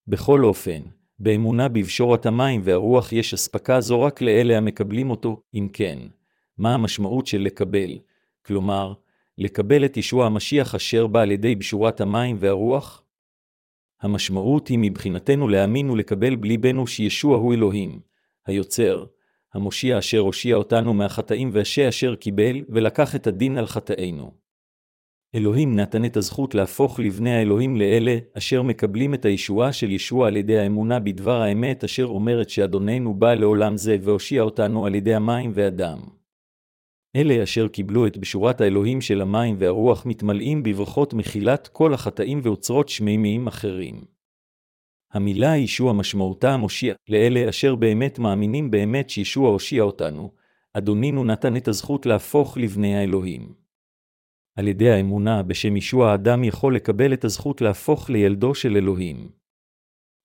בכל 0.08 0.44
אופן, 0.44 0.82
באמונה 1.20 1.68
בבשורת 1.68 2.26
המים 2.26 2.62
והרוח 2.64 3.14
יש 3.14 3.34
אספקה 3.34 3.82
זו 3.82 4.02
רק 4.02 4.22
לאלה 4.22 4.58
המקבלים 4.58 5.10
אותו, 5.10 5.42
אם 5.54 5.68
כן. 5.74 6.00
מה 6.58 6.74
המשמעות 6.74 7.28
של 7.28 7.42
לקבל? 7.42 8.00
כלומר, 8.46 8.94
לקבל 9.38 9.86
את 9.86 9.98
ישוע 9.98 10.26
המשיח 10.26 10.76
אשר 10.76 11.08
בא 11.08 11.22
על 11.22 11.32
ידי 11.32 11.56
בשורת 11.56 12.02
המים 12.02 12.36
והרוח? 12.40 13.04
המשמעות 14.02 14.68
היא 14.68 14.80
מבחינתנו 14.82 15.48
להאמין 15.48 15.90
ולקבל 15.90 16.36
בליבנו 16.36 16.88
שישוע 16.88 17.38
הוא 17.38 17.54
אלוהים, 17.54 18.00
היוצר, 18.46 19.06
המושיע 19.54 20.00
אשר 20.00 20.20
הושיע 20.20 20.56
אותנו 20.56 20.94
מהחטאים 20.94 21.50
והשה 21.54 21.90
אשר 21.90 22.16
קיבל, 22.16 22.64
ולקח 22.70 23.16
את 23.16 23.28
הדין 23.28 23.58
על 23.58 23.66
חטאינו. 23.66 24.32
אלוהים 25.36 25.76
נתן 25.76 26.06
את 26.06 26.18
הזכות 26.18 26.56
להפוך 26.56 27.00
לבני 27.00 27.36
האלוהים 27.36 27.76
לאלה 27.76 28.18
אשר 28.38 28.62
מקבלים 28.62 29.14
את 29.14 29.26
הישועה 29.26 29.74
של 29.74 29.92
ישוע 29.92 30.28
על 30.28 30.38
ידי 30.38 30.60
האמונה 30.60 31.00
בדבר 31.00 31.42
האמת 31.42 31.84
אשר 31.84 32.06
אומרת 32.06 32.50
שאדוננו 32.50 33.14
בא 33.14 33.34
לעולם 33.34 33.78
זה 33.78 33.98
והושיע 34.02 34.42
אותנו 34.42 34.86
על 34.86 34.96
ידי 34.96 35.16
המים 35.16 35.52
והדם. 35.54 36.00
אלה 37.16 37.44
אשר 37.44 37.68
קיבלו 37.68 38.08
את 38.08 38.18
בשורת 38.18 38.62
האלוהים 38.62 39.02
של 39.02 39.22
המים 39.22 39.56
והרוח 39.60 40.06
מתמלאים 40.06 40.64
בברכות 40.64 41.14
מחילת 41.14 41.68
כל 41.68 41.94
החטאים 41.94 42.40
ואוצרות 42.44 42.90
שמימיים 42.90 43.48
אחרים. 43.48 44.06
המילה 45.14 45.58
ישוע 45.58 45.94
משמעותה 45.94 46.54
המושיע, 46.54 46.94
לאלה 47.10 47.50
אשר 47.50 47.76
באמת 47.76 48.20
מאמינים 48.20 48.72
באמת 48.72 49.10
שישוע 49.10 49.50
הושיע 49.50 49.84
אותנו, 49.84 50.32
אדונינו 50.74 51.24
נתן 51.24 51.58
את 51.58 51.68
הזכות 51.68 52.06
להפוך 52.06 52.58
לבני 52.58 52.96
האלוהים. 52.96 53.54
על 54.58 54.68
ידי 54.68 54.90
האמונה 54.90 55.44
בשם 55.44 55.78
ישוע 55.78 56.12
האדם 56.12 56.44
יכול 56.44 56.76
לקבל 56.76 57.14
את 57.14 57.26
הזכות 57.26 57.62
להפוך 57.62 58.10
לילדו 58.10 58.56
של 58.56 58.78
אלוהים. 58.78 59.30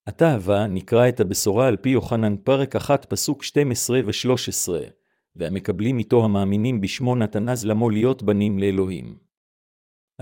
עתה 0.07 0.35
הבא 0.35 0.67
נקרא 0.67 1.09
את 1.09 1.21
הבשורה 1.21 1.69
על 1.69 1.77
פי 1.77 1.89
יוחנן 1.89 2.37
פרק 2.37 2.77
1 2.77 3.05
פסוק 3.05 3.43
12 3.43 4.01
ו-13, 4.07 5.00
והמקבלים 5.41 5.99
איתו 5.99 6.25
המאמינים 6.25 6.81
בשמו 6.81 7.17
נתן 7.17 7.49
אז 7.49 7.67
למו 7.67 7.91
להיות 7.91 8.23
בנים 8.23 8.59
לאלוהים. 8.59 9.17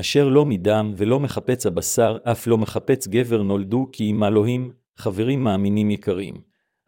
אשר 0.00 0.28
לא 0.28 0.46
מדם 0.46 0.92
ולא 0.96 1.20
מחפץ 1.20 1.66
הבשר, 1.66 2.18
אף 2.24 2.46
לא 2.46 2.58
מחפץ 2.58 3.08
גבר 3.08 3.42
נולדו 3.42 3.88
כי 3.92 4.10
אם 4.10 4.24
אלוהים, 4.24 4.72
חברים 4.96 5.44
מאמינים 5.44 5.90
יקרים. 5.90 6.34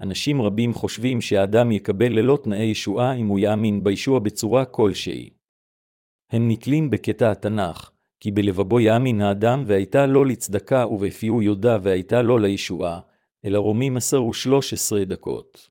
אנשים 0.00 0.42
רבים 0.42 0.74
חושבים 0.74 1.20
שהאדם 1.20 1.72
יקבל 1.72 2.12
ללא 2.12 2.38
תנאי 2.42 2.64
ישועה 2.64 3.14
אם 3.14 3.26
הוא 3.26 3.38
יאמין 3.38 3.84
בישוע 3.84 4.18
בצורה 4.18 4.64
כלשהי. 4.64 5.30
הם 6.30 6.50
נתלים 6.50 6.90
בקטע 6.90 7.30
התנ"ך, 7.30 7.90
כי 8.20 8.30
בלבבו 8.30 8.80
יאמין 8.80 9.20
האדם 9.20 9.64
והייתה 9.66 10.06
לו 10.06 10.24
לצדקה 10.24 10.86
ובפיו 10.86 11.42
יודע 11.42 11.78
והייתה 11.82 12.22
לו 12.22 12.38
לישועה, 12.38 13.00
אלא 13.44 13.58
רומים 13.58 13.96
עשר 13.96 14.24
ושלוש 14.24 14.72
עשרה 14.72 15.04
דקות. 15.04 15.69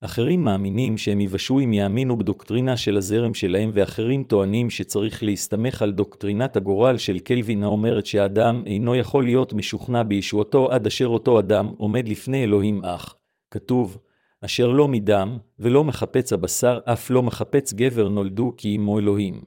אחרים 0.00 0.44
מאמינים 0.44 0.98
שהם 0.98 1.20
יבשו 1.20 1.60
אם 1.60 1.72
יאמינו 1.72 2.18
בדוקטרינה 2.18 2.76
של 2.76 2.96
הזרם 2.96 3.34
שלהם, 3.34 3.70
ואחרים 3.74 4.24
טוענים 4.24 4.70
שצריך 4.70 5.22
להסתמך 5.22 5.82
על 5.82 5.92
דוקטרינת 5.92 6.56
הגורל 6.56 6.96
של 6.96 7.18
קלווין 7.18 7.62
האומרת 7.62 8.06
שהאדם 8.06 8.62
אינו 8.66 8.94
יכול 8.94 9.24
להיות 9.24 9.52
משוכנע 9.52 10.02
בישועתו 10.02 10.72
עד 10.72 10.86
אשר 10.86 11.06
אותו 11.06 11.38
אדם 11.38 11.66
עומד 11.78 12.08
לפני 12.08 12.44
אלוהים 12.44 12.84
אך, 12.84 13.14
כתוב, 13.50 13.98
אשר 14.44 14.68
לא 14.68 14.88
מדם, 14.88 15.38
ולא 15.58 15.84
מחפץ 15.84 16.32
הבשר, 16.32 16.78
אף 16.84 17.10
לא 17.10 17.22
מחפץ 17.22 17.72
גבר 17.72 18.08
נולדו 18.08 18.54
כי 18.56 18.74
עמו 18.74 18.98
אלוהים. 18.98 19.40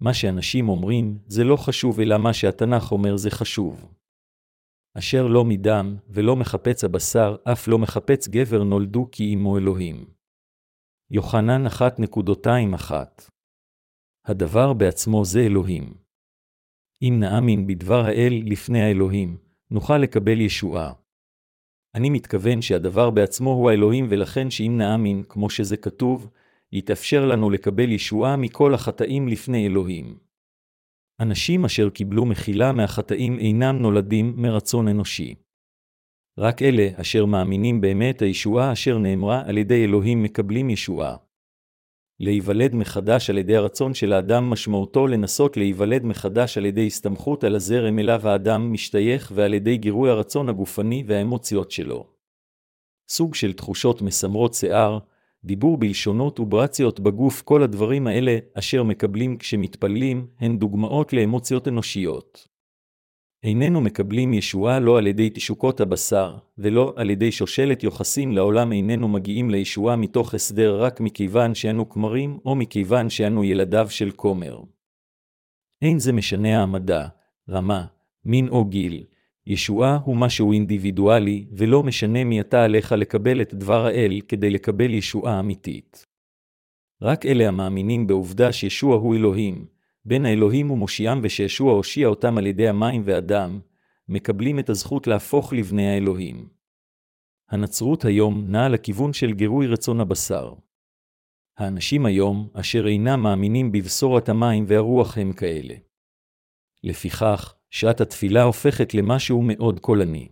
מה 0.00 0.14
שאנשים 0.14 0.68
אומרים, 0.68 1.18
זה 1.26 1.44
לא 1.44 1.56
חשוב, 1.56 2.00
אלא 2.00 2.18
מה 2.18 2.32
שהתנ"ך 2.32 2.92
אומר 2.92 3.16
זה 3.16 3.30
חשוב. 3.30 3.99
אשר 4.98 5.26
לא 5.26 5.44
מדם, 5.44 5.96
ולא 6.08 6.36
מחפץ 6.36 6.84
הבשר, 6.84 7.36
אף 7.52 7.68
לא 7.68 7.78
מחפץ 7.78 8.28
גבר 8.28 8.62
נולדו 8.62 9.08
כי 9.12 9.32
עמו 9.32 9.58
אלוהים. 9.58 10.06
יוחנן 11.10 11.66
1.21 11.66 12.92
הדבר 14.26 14.72
בעצמו 14.72 15.24
זה 15.24 15.40
אלוהים. 15.40 15.94
אם 17.02 17.16
נאמין 17.20 17.66
בדבר 17.66 18.04
האל 18.04 18.42
לפני 18.46 18.82
האלוהים, 18.82 19.38
נוכל 19.70 19.98
לקבל 19.98 20.40
ישועה. 20.40 20.92
אני 21.94 22.10
מתכוון 22.10 22.62
שהדבר 22.62 23.10
בעצמו 23.10 23.50
הוא 23.50 23.70
האלוהים, 23.70 24.06
ולכן 24.10 24.50
שאם 24.50 24.74
נאמין, 24.78 25.22
כמו 25.28 25.50
שזה 25.50 25.76
כתוב, 25.76 26.30
יתאפשר 26.72 27.26
לנו 27.26 27.50
לקבל 27.50 27.92
ישועה 27.92 28.36
מכל 28.36 28.74
החטאים 28.74 29.28
לפני 29.28 29.66
אלוהים. 29.66 30.29
אנשים 31.20 31.64
אשר 31.64 31.90
קיבלו 31.90 32.26
מחילה 32.26 32.72
מהחטאים 32.72 33.38
אינם 33.38 33.78
נולדים 33.78 34.34
מרצון 34.36 34.88
אנושי. 34.88 35.34
רק 36.38 36.62
אלה 36.62 36.88
אשר 36.94 37.24
מאמינים 37.24 37.80
באמת 37.80 38.22
הישועה 38.22 38.72
אשר 38.72 38.98
נאמרה 38.98 39.42
על 39.46 39.58
ידי 39.58 39.84
אלוהים 39.84 40.22
מקבלים 40.22 40.70
ישועה. 40.70 41.16
להיוולד 42.20 42.74
מחדש 42.74 43.30
על 43.30 43.38
ידי 43.38 43.56
הרצון 43.56 43.94
של 43.94 44.12
האדם 44.12 44.50
משמעותו 44.50 45.06
לנסות 45.06 45.56
להיוולד 45.56 46.04
מחדש 46.04 46.58
על 46.58 46.66
ידי 46.66 46.86
הסתמכות 46.86 47.44
על 47.44 47.54
הזרם 47.54 47.98
אליו 47.98 48.28
האדם 48.28 48.72
משתייך 48.72 49.32
ועל 49.34 49.54
ידי 49.54 49.76
גירוי 49.76 50.10
הרצון 50.10 50.48
הגופני 50.48 51.04
והאמוציות 51.06 51.70
שלו. 51.70 52.06
סוג 53.08 53.34
של 53.34 53.52
תחושות 53.52 54.02
מסמרות 54.02 54.54
שיער, 54.54 54.98
דיבור 55.44 55.78
בלשונות 55.78 56.40
וברציות 56.40 57.00
בגוף, 57.00 57.42
כל 57.42 57.62
הדברים 57.62 58.06
האלה 58.06 58.38
אשר 58.54 58.82
מקבלים 58.82 59.38
כשמתפללים, 59.38 60.26
הן 60.38 60.58
דוגמאות 60.58 61.12
לאמוציות 61.12 61.68
אנושיות. 61.68 62.48
איננו 63.42 63.80
מקבלים 63.80 64.34
ישועה 64.34 64.80
לא 64.80 64.98
על 64.98 65.06
ידי 65.06 65.30
תשוקות 65.30 65.80
הבשר, 65.80 66.38
ולא 66.58 66.94
על 66.96 67.10
ידי 67.10 67.32
שושלת 67.32 67.82
יוחסין 67.82 68.32
לעולם 68.32 68.72
איננו 68.72 69.08
מגיעים 69.08 69.50
לישועה 69.50 69.96
מתוך 69.96 70.34
הסדר 70.34 70.82
רק 70.82 71.00
מכיוון 71.00 71.54
שאנו 71.54 71.88
כמרים, 71.88 72.38
או 72.44 72.54
מכיוון 72.54 73.10
שאנו 73.10 73.44
ילדיו 73.44 73.86
של 73.90 74.10
כומר. 74.10 74.62
אין 75.82 75.98
זה 75.98 76.12
משנה 76.12 76.60
העמדה, 76.60 77.08
רמה, 77.50 77.86
מין 78.24 78.48
או 78.48 78.64
גיל, 78.64 79.04
ישועה 79.46 79.98
הוא 80.04 80.16
משהו 80.16 80.52
אינדיבידואלי, 80.52 81.46
ולא 81.52 81.82
משנה 81.82 82.24
מי 82.24 82.40
אתה 82.40 82.64
עליך 82.64 82.92
לקבל 82.92 83.42
את 83.42 83.54
דבר 83.54 83.86
האל 83.86 84.20
כדי 84.28 84.50
לקבל 84.50 84.94
ישועה 84.94 85.40
אמיתית. 85.40 86.06
רק 87.02 87.26
אלה 87.26 87.48
המאמינים 87.48 88.06
בעובדה 88.06 88.52
שישוע 88.52 88.96
הוא 88.96 89.16
אלוהים, 89.16 89.66
בין 90.04 90.26
האלוהים 90.26 90.70
ומושיעם 90.70 91.20
ושישוע 91.22 91.72
הושיע 91.72 92.08
אותם 92.08 92.38
על 92.38 92.46
ידי 92.46 92.68
המים 92.68 93.02
והדם, 93.04 93.60
מקבלים 94.08 94.58
את 94.58 94.70
הזכות 94.70 95.06
להפוך 95.06 95.52
לבני 95.52 95.90
האלוהים. 95.90 96.48
הנצרות 97.50 98.04
היום 98.04 98.44
נעה 98.48 98.68
לכיוון 98.68 99.12
של 99.12 99.32
גירוי 99.32 99.66
רצון 99.66 100.00
הבשר. 100.00 100.54
האנשים 101.58 102.06
היום, 102.06 102.48
אשר 102.54 102.86
אינם 102.86 103.20
מאמינים 103.22 103.72
בבשורת 103.72 104.28
המים 104.28 104.64
והרוח 104.68 105.18
הם 105.18 105.32
כאלה. 105.32 105.74
לפיכך, 106.84 107.54
שעת 107.70 108.00
התפילה 108.00 108.42
הופכת 108.42 108.94
למשהו 108.94 109.42
מאוד 109.42 109.80
קולני. 109.80 110.28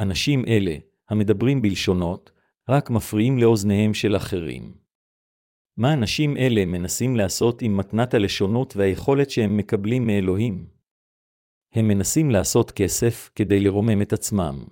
אנשים 0.00 0.44
אלה, 0.48 0.76
המדברים 1.08 1.62
בלשונות, 1.62 2.30
רק 2.68 2.90
מפריעים 2.90 3.38
לאוזניהם 3.38 3.94
של 3.94 4.16
אחרים. 4.16 4.74
מה 5.76 5.92
אנשים 5.92 6.36
אלה 6.36 6.64
מנסים 6.64 7.16
לעשות 7.16 7.62
עם 7.62 7.76
מתנת 7.76 8.14
הלשונות 8.14 8.76
והיכולת 8.76 9.30
שהם 9.30 9.56
מקבלים 9.56 10.06
מאלוהים? 10.06 10.66
הם 11.74 11.88
מנסים 11.88 12.30
לעשות 12.30 12.70
כסף 12.70 13.30
כדי 13.34 13.60
לרומם 13.60 14.02
את 14.02 14.12
עצמם. 14.12 14.64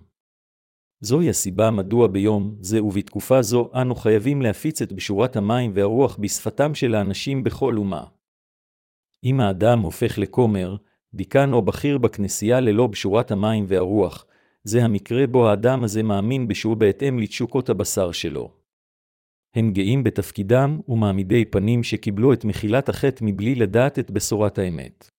זוהי 1.01 1.31
הסיבה 1.31 1.71
מדוע 1.71 2.09
ביום 2.09 2.57
זה 2.61 2.85
ובתקופה 2.85 3.43
זו 3.43 3.71
אנו 3.75 3.95
חייבים 3.95 4.43
להפיץ 4.43 4.83
את 4.83 4.93
בשורת 4.93 5.37
המים 5.37 5.73
והרוח 5.75 6.17
בשפתם 6.17 6.75
של 6.75 6.95
האנשים 6.95 7.45
בכל 7.45 7.77
אומה. 7.77 8.05
אם 9.25 9.41
האדם 9.41 9.81
הופך 9.81 10.19
לכומר, 10.19 10.77
דיקן 11.15 11.53
או 11.53 11.63
בכיר 11.63 11.99
בכנסייה 11.99 12.61
ללא 12.61 12.87
בשורת 12.87 13.31
המים 13.31 13.65
והרוח, 13.69 14.27
זה 14.65 14.85
המקרה 14.85 15.27
בו 15.27 15.49
האדם 15.49 15.85
הזה 15.85 16.03
מאמין 16.03 16.49
בשור 16.49 16.77
בהתאם 16.77 17.19
לתשוקות 17.19 17.69
הבשר 17.69 18.13
שלו. 18.13 18.53
הם 19.55 19.73
גאים 19.73 20.05
בתפקידם 20.05 20.81
ומעמידי 20.89 21.45
פנים 21.45 21.83
שקיבלו 21.83 22.33
את 22.33 22.45
מחילת 22.45 22.89
החטא 22.89 23.25
מבלי 23.25 23.55
לדעת 23.55 23.99
את 23.99 24.11
בשורת 24.11 24.59
האמת. 24.59 25.11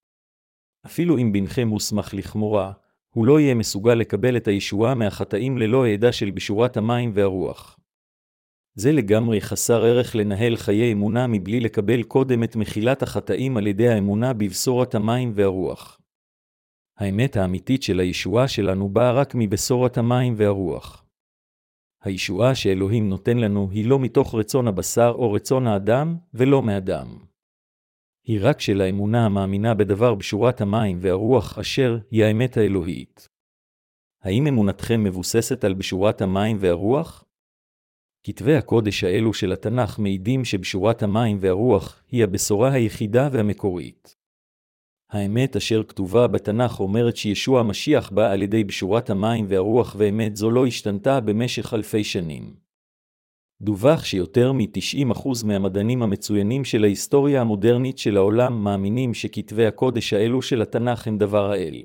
אפילו 0.85 1.17
אם 1.17 1.31
בנכם 1.31 1.67
מוסמך 1.67 2.13
לכמורה, 2.13 2.71
הוא 3.15 3.25
לא 3.25 3.39
יהיה 3.39 3.55
מסוגל 3.55 3.93
לקבל 3.93 4.37
את 4.37 4.47
הישועה 4.47 4.95
מהחטאים 4.95 5.57
ללא 5.57 5.85
העדה 5.85 6.11
של 6.11 6.31
בשורת 6.31 6.77
המים 6.77 7.11
והרוח. 7.13 7.78
זה 8.75 8.91
לגמרי 8.91 9.41
חסר 9.41 9.85
ערך 9.85 10.15
לנהל 10.15 10.55
חיי 10.55 10.93
אמונה 10.93 11.27
מבלי 11.27 11.59
לקבל 11.59 12.03
קודם 12.03 12.43
את 12.43 12.55
מחילת 12.55 13.03
החטאים 13.03 13.57
על 13.57 13.67
ידי 13.67 13.89
האמונה 13.89 14.33
בבשורת 14.33 14.95
המים 14.95 15.31
והרוח. 15.35 15.99
האמת 16.97 17.37
האמיתית 17.37 17.83
של 17.83 17.99
הישועה 17.99 18.47
שלנו 18.47 18.89
באה 18.89 19.11
רק 19.11 19.31
מבשורת 19.35 19.97
המים 19.97 20.33
והרוח. 20.37 21.05
הישועה 22.03 22.55
שאלוהים 22.55 23.09
נותן 23.09 23.37
לנו 23.37 23.69
היא 23.71 23.85
לא 23.85 23.99
מתוך 23.99 24.35
רצון 24.35 24.67
הבשר 24.67 25.11
או 25.15 25.31
רצון 25.31 25.67
האדם, 25.67 26.17
ולא 26.33 26.61
מאדם. 26.61 27.07
היא 28.23 28.39
רק 28.41 28.61
של 28.61 28.81
האמונה 28.81 29.25
המאמינה 29.25 29.73
בדבר 29.73 30.15
בשורת 30.15 30.61
המים 30.61 30.97
והרוח 31.01 31.59
אשר 31.59 31.97
היא 32.11 32.23
האמת 32.23 32.57
האלוהית. 32.57 33.29
האם 34.21 34.47
אמונתכם 34.47 35.03
מבוססת 35.03 35.63
על 35.63 35.73
בשורת 35.73 36.21
המים 36.21 36.57
והרוח? 36.59 37.25
כתבי 38.29 38.55
הקודש 38.55 39.03
האלו 39.03 39.33
של 39.33 39.51
התנ"ך 39.51 39.99
מעידים 39.99 40.45
שבשורת 40.45 41.03
המים 41.03 41.37
והרוח 41.39 42.03
היא 42.11 42.23
הבשורה 42.23 42.71
היחידה 42.71 43.29
והמקורית. 43.31 44.15
האמת 45.09 45.55
אשר 45.55 45.83
כתובה 45.83 46.27
בתנ"ך 46.27 46.79
אומרת 46.79 47.17
שישוע 47.17 47.59
המשיח 47.59 48.11
בא 48.11 48.31
על 48.31 48.41
ידי 48.41 48.63
בשורת 48.63 49.09
המים 49.09 49.45
והרוח 49.49 49.95
ואמת 49.99 50.35
זו 50.35 50.51
לא 50.51 50.65
השתנתה 50.65 51.19
במשך 51.19 51.73
אלפי 51.73 52.03
שנים. 52.03 52.55
דווח 53.61 54.05
שיותר 54.05 54.51
מ-90% 54.51 55.45
מהמדענים 55.45 56.03
המצוינים 56.03 56.65
של 56.65 56.83
ההיסטוריה 56.83 57.41
המודרנית 57.41 57.97
של 57.97 58.17
העולם 58.17 58.63
מאמינים 58.63 59.13
שכתבי 59.13 59.65
הקודש 59.65 60.13
האלו 60.13 60.41
של 60.41 60.61
התנ"ך 60.61 61.07
הם 61.07 61.17
דבר 61.17 61.51
האל. 61.51 61.81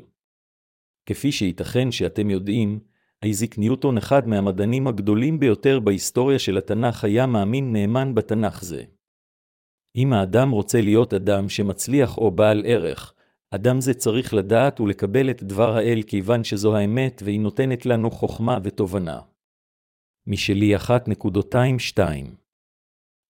כפי 1.06 1.32
שייתכן 1.32 1.92
שאתם 1.92 2.30
יודעים, 2.30 2.80
אייזיק 3.24 3.58
ניוטון, 3.58 3.98
אחד 3.98 4.28
מהמדענים 4.28 4.86
הגדולים 4.86 5.40
ביותר 5.40 5.80
בהיסטוריה 5.80 6.38
של 6.38 6.58
התנ"ך, 6.58 7.04
היה 7.04 7.26
מאמין 7.26 7.72
נאמן 7.72 8.14
בתנ"ך 8.14 8.62
זה. 8.62 8.82
אם 9.96 10.12
האדם 10.12 10.50
רוצה 10.50 10.80
להיות 10.80 11.14
אדם 11.14 11.48
שמצליח 11.48 12.18
או 12.18 12.30
בעל 12.30 12.62
ערך, 12.66 13.14
אדם 13.50 13.80
זה 13.80 13.94
צריך 13.94 14.34
לדעת 14.34 14.80
ולקבל 14.80 15.30
את 15.30 15.42
דבר 15.42 15.76
האל 15.76 16.02
כיוון 16.06 16.44
שזו 16.44 16.76
האמת 16.76 17.22
והיא 17.24 17.40
נותנת 17.40 17.86
לנו 17.86 18.10
חוכמה 18.10 18.58
ותובנה. 18.62 19.20
משלי 20.26 20.76
1.22 20.76 21.98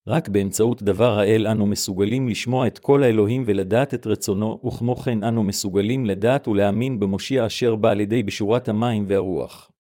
רק 0.07 0.29
באמצעות 0.29 0.83
דבר 0.83 1.19
האל 1.19 1.47
אנו 1.47 1.67
מסוגלים 1.67 2.29
לשמוע 2.29 2.67
את 2.67 2.79
כל 2.79 3.03
האלוהים 3.03 3.45
ולדעת 3.47 3.95
את 3.95 4.07
רצונו, 4.07 4.61
וכמו 4.67 4.97
כן 4.97 5.25
אנו 5.25 5.43
מסוגלים 5.43 6.07
לדעת 6.07 6.49
ולהאמין 6.49 7.01
במושיע 7.01 7.47
אשר 7.47 7.77
בא 7.77 7.91
על 7.91 8.01
ידי 8.01 8.23
בשורת 8.23 8.69
המים 8.69 9.05
והרוח. 9.09 9.71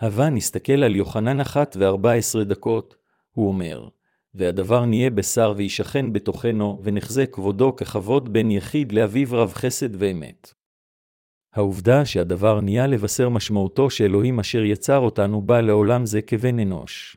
הווה 0.00 0.30
נסתכל 0.30 0.82
על 0.82 0.96
יוחנן 0.96 1.40
אחת 1.40 1.76
וארבע 1.78 2.12
עשרה 2.12 2.44
דקות, 2.44 2.96
הוא 3.30 3.48
אומר, 3.48 3.88
והדבר 4.34 4.84
נהיה 4.84 5.10
בשר 5.10 5.54
וישכן 5.56 6.12
בתוכנו, 6.12 6.80
ונחזה 6.82 7.26
כבודו 7.26 7.76
ככבוד 7.76 8.32
בן 8.32 8.50
יחיד 8.50 8.92
לאביו 8.92 9.28
רב 9.32 9.52
חסד 9.52 10.02
ואמת. 10.02 10.52
העובדה 11.52 12.04
שהדבר 12.04 12.60
נהיה 12.60 12.86
לבשר 12.86 13.28
משמעותו 13.28 13.90
שאלוהים 13.90 14.40
אשר 14.40 14.64
יצר 14.64 14.98
אותנו 14.98 15.42
בא 15.42 15.60
לעולם 15.60 16.06
זה 16.06 16.22
כבן 16.22 16.58
אנוש. 16.58 17.16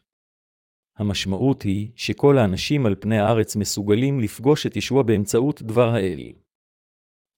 המשמעות 0.97 1.61
היא 1.61 1.91
שכל 1.95 2.37
האנשים 2.37 2.85
על 2.85 2.95
פני 2.99 3.19
הארץ 3.19 3.55
מסוגלים 3.55 4.19
לפגוש 4.19 4.65
את 4.65 4.75
ישוע 4.75 5.03
באמצעות 5.03 5.61
דבר 5.61 5.89
האל. 5.89 6.33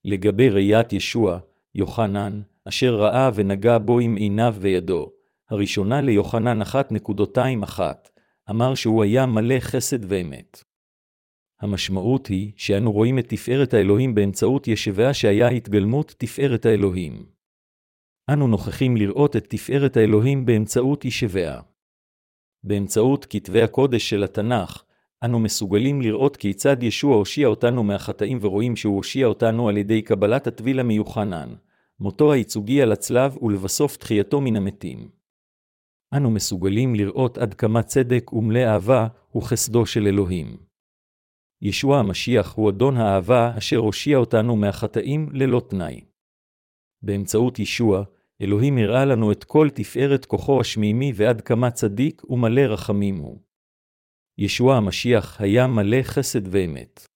לגבי 0.06 0.50
ראיית 0.50 0.94
ישוע, 0.94 1.40
יוחנן, 1.76 2.42
אשר 2.66 2.96
ראה 2.96 3.30
ונגע 3.36 3.78
בו 3.78 4.00
עם 4.00 4.16
עיניו 4.16 4.56
וידו, 4.60 5.12
הראשונה 5.52 6.02
ליוחנן 6.02 6.62
1.21, 6.62 7.80
אמר 8.50 8.76
שהוא 8.76 9.04
היה 9.04 9.26
מלא 9.26 9.60
חסד 9.60 10.12
ואמת. 10.12 10.64
המשמעות 11.62 12.28
היא 12.28 12.52
שאנו 12.56 12.92
רואים 12.92 13.20
את 13.20 13.30
תפארת 13.30 13.74
האלוהים 13.74 14.16
באמצעות 14.16 14.68
ישביה 14.68 15.14
שהיה 15.14 15.48
התגלמות 15.48 16.16
תפארת 16.18 16.66
האלוהים. 16.66 17.26
אנו 18.30 18.48
נוכחים 18.48 18.98
לראות 18.98 19.36
את 19.36 19.46
תפארת 19.50 19.98
האלוהים 19.98 20.46
באמצעות 20.46 21.06
ישביה. 21.06 21.60
באמצעות 22.64 23.26
כתבי 23.30 23.62
הקודש 23.62 24.10
של 24.10 24.24
התנ"ך, 24.24 24.84
אנו 25.24 25.40
מסוגלים 25.40 26.02
לראות 26.02 26.38
כיצד 26.38 26.84
ישוע 26.84 27.16
הושיע 27.16 27.48
אותנו 27.48 27.84
מהחטאים 27.84 28.38
ורואים 28.42 28.76
שהוא 28.76 28.96
הושיע 28.96 29.28
אותנו 29.28 29.70
על 29.70 29.78
ידי 29.78 30.02
קבלת 30.02 30.48
הטביל 30.48 30.80
המיוחנן, 30.80 31.50
מותו 32.00 32.32
הייצוגי 32.32 32.82
על 32.82 32.92
הצלב 32.92 33.38
ולבסוף 33.44 33.98
תחייתו 33.98 34.42
מן 34.42 34.56
המתים. 34.56 35.21
אנו 36.14 36.32
מסוגלים 36.32 36.96
לראות 36.96 37.38
עד 37.38 37.54
כמה 37.54 37.84
צדק 37.84 38.34
ומלא 38.34 38.60
אהבה 38.60 39.08
הוא 39.30 39.44
חסדו 39.44 39.86
של 39.86 40.08
אלוהים. 40.08 40.58
ישוע 41.62 42.00
המשיח 42.00 42.54
הוא 42.54 42.70
אדון 42.70 42.98
האהבה 42.98 43.58
אשר 43.58 43.78
הושיע 43.78 44.18
אותנו 44.18 44.56
מהחטאים 44.56 45.30
ללא 45.34 45.62
תנאי. 45.70 46.02
באמצעות 47.02 47.60
ישוע, 47.60 48.04
אלוהים 48.42 48.78
הראה 48.78 49.06
לנו 49.06 49.32
את 49.32 49.44
כל 49.44 49.70
תפארת 49.74 50.26
כוחו 50.26 50.62
השמימי 50.62 51.12
ועד 51.16 51.42
כמה 51.42 51.72
צדיק 51.72 52.30
ומלא 52.30 52.62
רחמים 52.62 53.18
הוא. 53.18 53.40
ישוע 54.38 54.76
המשיח 54.76 55.42
היה 55.42 55.68
מלא 55.68 56.04
חסד 56.04 56.42
ואמת. 56.52 57.08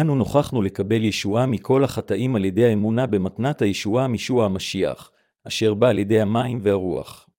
אנו 0.00 0.14
נוכחנו 0.14 0.62
לקבל 0.62 1.04
ישועה 1.04 1.46
מכל 1.46 1.84
החטאים 1.84 2.36
על 2.36 2.44
ידי 2.44 2.64
האמונה 2.64 3.06
במתנת 3.06 3.62
הישועה 3.62 4.08
מישוע 4.08 4.44
המשיח, 4.44 5.12
אשר 5.46 5.74
בא 5.74 5.88
על 5.88 5.98
ידי 5.98 6.20
המים 6.20 6.58
והרוח. 6.62 7.29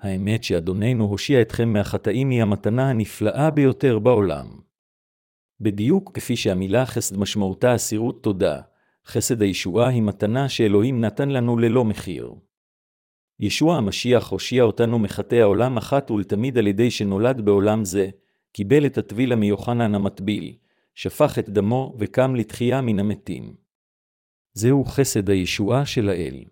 האמת 0.00 0.44
שאדוננו 0.44 1.04
הושיע 1.04 1.42
אתכם 1.42 1.72
מהחטאים 1.72 2.30
היא 2.30 2.42
המתנה 2.42 2.90
הנפלאה 2.90 3.50
ביותר 3.50 3.98
בעולם. 3.98 4.46
בדיוק 5.60 6.10
כפי 6.14 6.36
שהמילה 6.36 6.86
חסד 6.86 7.18
משמעותה 7.18 7.74
אסירות 7.74 8.22
תודה, 8.22 8.60
חסד 9.06 9.42
הישועה 9.42 9.88
היא 9.88 10.02
מתנה 10.02 10.48
שאלוהים 10.48 11.00
נתן 11.00 11.28
לנו 11.28 11.58
ללא 11.58 11.84
מחיר. 11.84 12.34
ישוע 13.40 13.76
המשיח 13.76 14.28
הושיע 14.28 14.62
אותנו 14.62 14.98
מחטאי 14.98 15.40
העולם 15.40 15.76
אחת 15.76 16.10
ולתמיד 16.10 16.58
על 16.58 16.66
ידי 16.66 16.90
שנולד 16.90 17.40
בעולם 17.40 17.84
זה, 17.84 18.08
קיבל 18.52 18.86
את 18.86 18.98
הטביל 18.98 19.32
המיוחנן 19.32 19.94
המטביל, 19.94 20.56
שפך 20.94 21.38
את 21.38 21.48
דמו 21.48 21.94
וקם 21.98 22.34
לתחייה 22.34 22.80
מן 22.80 22.98
המתים. 22.98 23.54
זהו 24.52 24.84
חסד 24.84 25.30
הישועה 25.30 25.86
של 25.86 26.08
האל. 26.08 26.44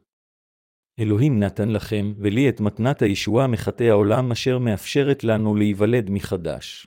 אלוהים 1.00 1.38
נתן 1.38 1.68
לכם 1.68 2.12
ולי 2.18 2.48
את 2.48 2.60
מתנת 2.60 3.02
הישועה 3.02 3.46
מחטאי 3.46 3.90
העולם 3.90 4.32
אשר 4.32 4.58
מאפשרת 4.58 5.24
לנו 5.24 5.54
להיוולד 5.54 6.10
מחדש. 6.10 6.86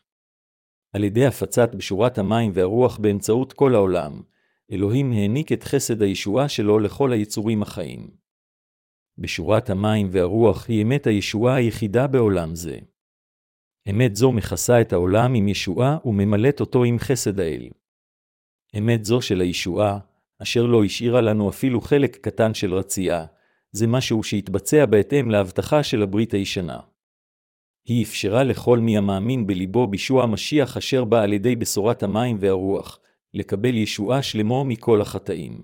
על 0.93 1.03
ידי 1.03 1.25
הפצת 1.25 1.75
בשורת 1.75 2.17
המים 2.17 2.51
והרוח 2.53 2.97
באמצעות 2.97 3.53
כל 3.53 3.75
העולם, 3.75 4.21
אלוהים 4.71 5.11
העניק 5.11 5.51
את 5.51 5.63
חסד 5.63 6.01
הישועה 6.01 6.49
שלו 6.49 6.79
לכל 6.79 7.13
היצורים 7.13 7.61
החיים. 7.61 8.07
בשורת 9.17 9.69
המים 9.69 10.07
והרוח 10.11 10.67
היא 10.67 10.83
אמת 10.83 11.07
הישועה 11.07 11.55
היחידה 11.55 12.07
בעולם 12.07 12.55
זה. 12.55 12.79
אמת 13.89 14.15
זו 14.15 14.31
מכסה 14.31 14.81
את 14.81 14.93
העולם 14.93 15.33
עם 15.33 15.47
ישועה 15.47 15.97
וממלאת 16.05 16.59
אותו 16.59 16.83
עם 16.83 16.99
חסד 16.99 17.39
האל. 17.39 17.69
אמת 18.77 19.05
זו 19.05 19.21
של 19.21 19.41
הישועה, 19.41 19.99
אשר 20.41 20.65
לא 20.65 20.83
השאירה 20.83 21.21
לנו 21.21 21.49
אפילו 21.49 21.81
חלק 21.81 22.17
קטן 22.17 22.53
של 22.53 22.73
רצייה, 22.73 23.25
זה 23.71 23.87
משהו 23.87 24.23
שהתבצע 24.23 24.85
בהתאם 24.85 25.29
להבטחה 25.29 25.83
של 25.83 26.03
הברית 26.03 26.33
הישנה. 26.33 26.79
היא 27.85 28.03
אפשרה 28.03 28.43
לכל 28.43 28.79
מי 28.79 28.97
המאמין 28.97 29.47
בליבו 29.47 29.87
בישוע 29.87 30.23
המשיח 30.23 30.77
אשר 30.77 31.03
בא 31.05 31.21
על 31.21 31.33
ידי 31.33 31.55
בשורת 31.55 32.03
המים 32.03 32.37
והרוח, 32.39 32.99
לקבל 33.33 33.75
ישועה 33.75 34.23
שלמו 34.23 34.65
מכל 34.65 35.01
החטאים. 35.01 35.63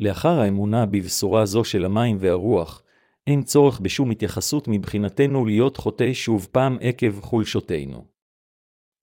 לאחר 0.00 0.40
האמונה 0.40 0.86
בבשורה 0.86 1.46
זו 1.46 1.64
של 1.64 1.84
המים 1.84 2.16
והרוח, 2.20 2.82
אין 3.26 3.42
צורך 3.42 3.80
בשום 3.80 4.10
התייחסות 4.10 4.68
מבחינתנו 4.68 5.46
להיות 5.46 5.76
חוטא 5.76 6.12
שוב 6.12 6.48
פעם 6.52 6.78
עקב 6.80 7.20
חולשותינו. 7.20 8.04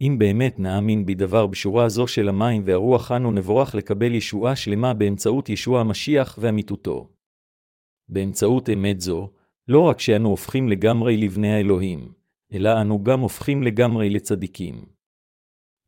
אם 0.01 0.15
באמת 0.19 0.59
נאמין 0.59 1.05
בדבר 1.05 1.47
בשורה 1.47 1.89
זו 1.89 2.07
של 2.07 2.29
המים 2.29 2.61
והרוח, 2.65 3.11
אנו 3.11 3.31
נבורך 3.31 3.75
לקבל 3.75 4.15
ישועה 4.15 4.55
שלמה 4.55 4.93
באמצעות 4.93 5.49
ישוע 5.49 5.81
המשיח 5.81 6.39
ואמיתותו. 6.41 7.18
באמצעות 8.09 8.69
אמת 8.69 9.01
זו, 9.01 9.29
לא 9.67 9.81
רק 9.81 9.99
שאנו 9.99 10.29
הופכים 10.29 10.69
לגמרי 10.69 11.17
לבני 11.17 11.53
האלוהים, 11.53 12.13
אלא 12.53 12.81
אנו 12.81 13.03
גם 13.03 13.19
הופכים 13.19 13.63
לגמרי 13.63 14.09
לצדיקים. 14.09 14.85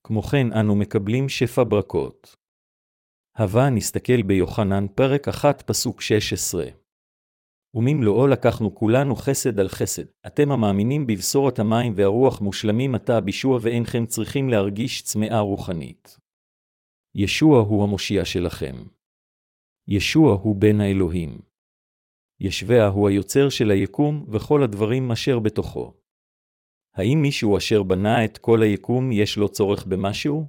כמו 0.03 0.21
כן 0.21 0.53
אנו 0.53 0.75
מקבלים 0.75 1.29
שפע 1.29 1.63
ברכות. 1.63 2.36
הווה 3.38 3.69
נסתכל 3.69 4.21
ביוחנן 4.21 4.86
פרק 4.95 5.27
1 5.27 5.62
פסוק 5.62 6.01
16. 6.01 6.65
וממלואו 7.73 8.27
לקחנו 8.27 8.75
כולנו 8.75 9.15
חסד 9.15 9.60
על 9.60 9.69
חסד. 9.69 10.03
אתם 10.27 10.51
המאמינים 10.51 11.07
בבשורת 11.07 11.60
המים 11.60 11.93
והרוח 11.95 12.41
מושלמים 12.41 12.95
עתה 12.95 13.21
בישוע 13.21 13.60
ואינכם 13.62 14.05
צריכים 14.05 14.49
להרגיש 14.49 15.01
צמאה 15.01 15.39
רוחנית. 15.39 16.17
ישוע 17.15 17.60
הוא 17.60 17.84
המושיע 17.84 18.25
שלכם. 18.25 18.75
ישוע 19.88 20.34
הוא 20.34 20.55
בן 20.55 20.81
האלוהים. 20.81 21.50
ישביה 22.43 22.88
הוא 22.88 23.10
היוצר 23.10 23.49
של 23.49 23.71
היקום 23.71 24.25
וכל 24.30 24.63
הדברים 24.63 25.12
אשר 25.12 25.39
בתוכו. 25.39 25.93
האם 26.95 27.21
מישהו 27.21 27.58
אשר 27.58 27.84
בנה 27.84 28.25
את 28.25 28.38
כל 28.38 28.63
היקום 28.63 29.12
יש 29.12 29.38
לו 29.38 29.49
צורך 29.49 29.86
במשהו? 29.86 30.45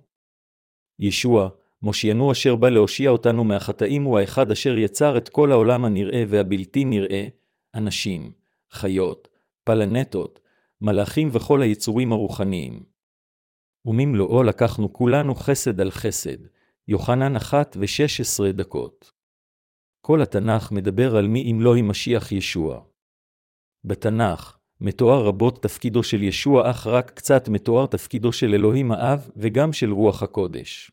ישוע, 0.98 1.48
מושיינו 1.82 2.32
אשר 2.32 2.56
בא 2.56 2.68
להושיע 2.68 3.10
אותנו 3.10 3.44
מהחטאים 3.44 4.02
הוא 4.02 4.18
האחד 4.18 4.50
אשר 4.50 4.78
יצר 4.78 5.16
את 5.16 5.28
כל 5.28 5.52
העולם 5.52 5.84
הנראה 5.84 6.24
והבלתי 6.28 6.84
נראה, 6.84 7.26
אנשים, 7.74 8.32
חיות, 8.70 9.28
פלנטות, 9.64 10.40
מלאכים 10.80 11.28
וכל 11.32 11.62
היצורים 11.62 12.12
הרוחניים. 12.12 12.82
וממלואו 13.86 14.42
לקחנו 14.42 14.92
כולנו 14.92 15.34
חסד 15.34 15.80
על 15.80 15.90
חסד, 15.90 16.38
יוחנן 16.88 17.36
אחת 17.36 17.76
ושש 17.80 18.20
עשרה 18.20 18.52
דקות. 18.52 19.12
כל 20.04 20.22
התנ"ך 20.22 20.72
מדבר 20.72 21.16
על 21.16 21.28
מי 21.28 21.52
אם 21.52 21.60
לא 21.60 21.74
עם 21.74 21.88
משיח 21.88 22.32
ישוע. 22.32 22.80
בתנ"ך, 23.84 24.58
מתואר 24.80 25.26
רבות 25.26 25.62
תפקידו 25.62 26.02
של 26.02 26.22
ישוע, 26.22 26.70
אך 26.70 26.86
רק 26.86 27.10
קצת 27.10 27.48
מתואר 27.48 27.86
תפקידו 27.86 28.32
של 28.32 28.54
אלוהים 28.54 28.92
האב 28.92 29.30
וגם 29.36 29.72
של 29.72 29.92
רוח 29.92 30.22
הקודש. 30.22 30.90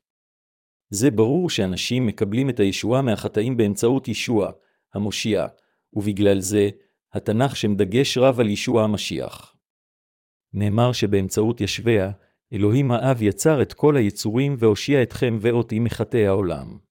זה 0.90 1.12
ברור 1.12 1.50
שאנשים 1.50 2.08
מקבלים 2.08 2.50
את 2.50 2.60
הישועה 2.60 3.02
מהחטאים 3.02 3.58
באמצעות 3.58 4.08
ישוע, 4.08 4.52
המושיע, 4.94 5.48
ובגלל 5.94 6.40
זה, 6.40 6.70
התנ"ך 7.14 7.56
שם 7.56 7.76
דגש 7.76 8.18
רב 8.18 8.40
על 8.40 8.50
ישוע 8.50 8.84
המשיח. 8.84 9.56
נאמר 10.54 10.92
שבאמצעות 10.92 11.62
ישביה, 11.62 12.12
אלוהים 12.54 12.92
האב 12.92 13.22
יצר 13.22 13.62
את 13.62 13.74
כל 13.74 13.98
היצורים 13.98 14.56
והושיע 14.60 15.04
אתכם 15.04 15.38
ואותי 15.42 15.80
מחטאי 15.80 16.28
העולם. 16.28 16.89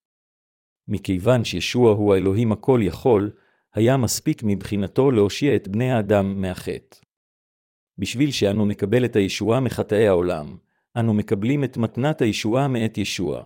מכיוון 0.88 1.44
שישוע 1.44 1.92
הוא 1.92 2.14
האלוהים 2.14 2.52
הכל 2.52 2.80
יכול, 2.82 3.30
היה 3.74 3.96
מספיק 3.96 4.42
מבחינתו 4.44 5.10
להושיע 5.10 5.56
את 5.56 5.68
בני 5.68 5.92
האדם 5.92 6.40
מהחטא. 6.40 6.96
בשביל 7.98 8.30
שאנו 8.30 8.66
נקבל 8.66 9.04
את 9.04 9.16
הישועה 9.16 9.60
מחטאי 9.60 10.08
העולם, 10.08 10.56
אנו 10.96 11.14
מקבלים 11.14 11.64
את 11.64 11.76
מתנת 11.76 12.22
הישועה 12.22 12.68
מאת 12.68 12.98
ישוע. 12.98 13.44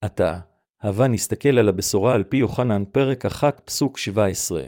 עתה, 0.00 0.38
הווה 0.82 1.08
נסתכל 1.08 1.58
על 1.58 1.68
הבשורה 1.68 2.14
על 2.14 2.24
פי 2.24 2.36
יוחנן 2.36 2.84
פרק 2.92 3.26
1 3.26 3.60
פסוק 3.60 3.98
17. 3.98 4.64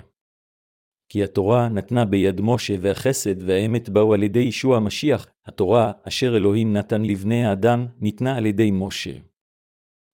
כי 1.08 1.24
התורה 1.24 1.68
נתנה 1.68 2.04
ביד 2.04 2.40
משה 2.40 2.74
והחסד 2.80 3.42
והאמת 3.42 3.88
באו 3.88 4.14
על 4.14 4.22
ידי 4.22 4.38
ישוע 4.38 4.76
המשיח, 4.76 5.26
התורה 5.46 5.92
אשר 6.08 6.36
אלוהים 6.36 6.72
נתן 6.72 7.02
לבני 7.02 7.44
האדם, 7.44 7.86
ניתנה 8.00 8.36
על 8.36 8.46
ידי 8.46 8.70
משה. 8.70 9.12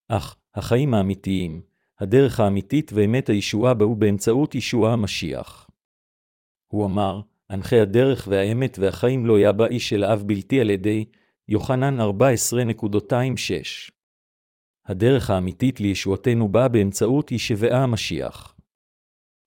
אך, 0.09 0.37
החיים 0.57 0.95
האמיתיים, 0.95 1.61
הדרך 2.01 2.40
האמיתית 2.40 2.90
ואמת 2.94 3.29
הישועה 3.29 3.75
באו 3.75 3.94
באמצעות 3.94 4.54
ישוע 4.54 4.92
המשיח. 4.92 5.71
הוא 6.67 6.87
אמר, 6.87 7.21
אנכי 7.50 7.81
הדרך 7.81 8.29
והאמת 8.31 8.79
והחיים 8.79 9.27
לא 9.27 9.40
יבא 9.40 9.67
איש 9.67 9.92
אל 9.92 10.04
אב 10.04 10.23
בלתי 10.27 10.61
על 10.61 10.71
ידי 10.71 11.04
יוחנן 11.48 12.00
14.26. 12.00 12.04
הדרך 14.87 15.31
האמיתית 15.31 15.81
לישועתנו 15.81 16.48
באה 16.48 16.69
באמצעות 16.69 17.33
ישבעה 17.33 17.83
המשיח. 17.83 18.57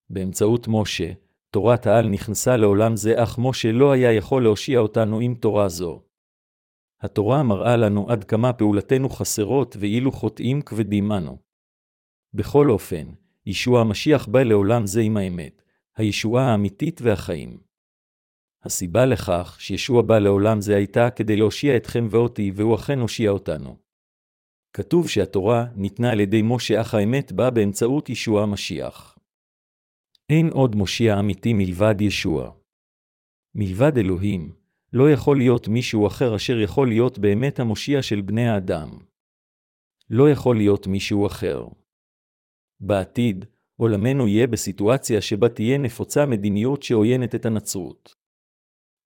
באמצעות 0.10 0.68
משה, 0.68 1.12
תורת 1.52 1.88
העל 1.88 2.10
נכנסה 2.10 2.58
לעולם 2.58 2.96
זה, 2.96 3.24
אך 3.24 3.40
משה 3.40 3.72
לא 3.72 3.92
היה 3.92 4.14
יכול 4.14 4.44
להושיע 4.44 4.80
אותנו 4.80 5.20
עם 5.20 5.36
תורה 5.36 5.70
זו. 5.70 6.02
התורה 7.02 7.44
מראה 7.44 7.78
לנו 7.78 8.10
עד 8.10 8.24
כמה 8.24 8.54
פעולתנו 8.54 9.10
חסרות 9.10 9.76
ואילו 9.80 10.12
חוטאים 10.12 10.62
כבדים 10.62 11.12
אנו. 11.12 11.38
בכל 12.34 12.70
אופן, 12.70 13.08
ישוע 13.46 13.82
המשיח 13.82 14.28
בא 14.28 14.44
לעולם 14.44 14.88
זה 14.88 15.02
עם 15.02 15.18
האמת, 15.18 15.62
הישועה 15.98 16.52
האמיתית 16.52 17.02
והחיים. 17.02 17.60
הסיבה 18.64 19.06
לכך 19.06 19.58
שישוע 19.60 20.02
בא 20.02 20.20
לעולם 20.20 20.62
זה 20.62 20.76
הייתה 20.76 21.10
כדי 21.10 21.36
להושיע 21.36 21.78
אתכם 21.78 22.08
ואותי, 22.10 22.52
והוא 22.56 22.76
אכן 22.76 23.00
הושיע 23.00 23.30
אותנו. 23.30 23.78
כתוב 24.74 25.10
שהתורה 25.10 25.66
ניתנה 25.76 26.12
על 26.12 26.20
ידי 26.20 26.42
משה, 26.44 26.82
אך 26.82 26.94
האמת 26.94 27.32
באה 27.32 27.50
באמצעות 27.50 28.10
ישוע 28.10 28.44
המשיח. 28.44 29.18
אין 30.30 30.50
עוד 30.50 30.76
מושיע 30.76 31.20
אמיתי 31.20 31.54
מלבד 31.54 32.02
ישוע. 32.02 32.52
מלבד 33.56 33.98
אלוהים, 33.98 34.56
לא 34.94 35.12
יכול 35.12 35.38
להיות 35.38 35.68
מישהו 35.68 36.08
אחר 36.08 36.36
אשר 36.36 36.60
יכול 36.60 36.88
להיות 36.88 37.20
באמת 37.20 37.60
המושיע 37.60 38.02
של 38.02 38.22
בני 38.22 38.48
האדם. 38.48 38.90
לא 40.10 40.30
יכול 40.30 40.58
להיות 40.58 40.88
מישהו 40.88 41.28
אחר. 41.28 41.68
בעתיד, 42.80 43.46
עולמנו 43.76 44.28
יהיה 44.28 44.48
בסיטואציה 44.48 45.22
שבה 45.22 45.50
תהיה 45.50 45.78
נפוצה 45.78 46.26
מדיניות 46.26 46.84
שעוינת 46.84 47.36
את 47.36 47.46
הנצרות. 47.46 48.16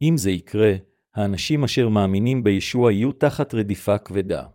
אם 0.02 0.18
זה 0.18 0.32
יקרה, 0.32 0.74
האנשים 1.16 1.64
אשר 1.64 1.90
מאמינים 1.90 2.44
בישוע 2.44 2.92
יהיו 2.92 3.12
תחת 3.12 3.54
רדיפה 3.54 3.98
כבדה. 3.98 4.48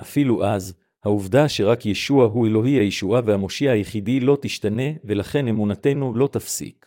אפילו 0.00 0.44
אז, 0.44 0.78
העובדה 1.04 1.48
שרק 1.48 1.86
ישוע 1.86 2.24
הוא 2.24 2.46
אלוהי 2.46 2.72
הישועה 2.72 3.20
והמושיע 3.26 3.72
היחידי 3.72 4.20
לא 4.20 4.38
תשתנה, 4.42 4.92
ולכן 5.04 5.48
אמונתנו 5.48 6.14
לא 6.14 6.28
תפסיק. 6.32 6.86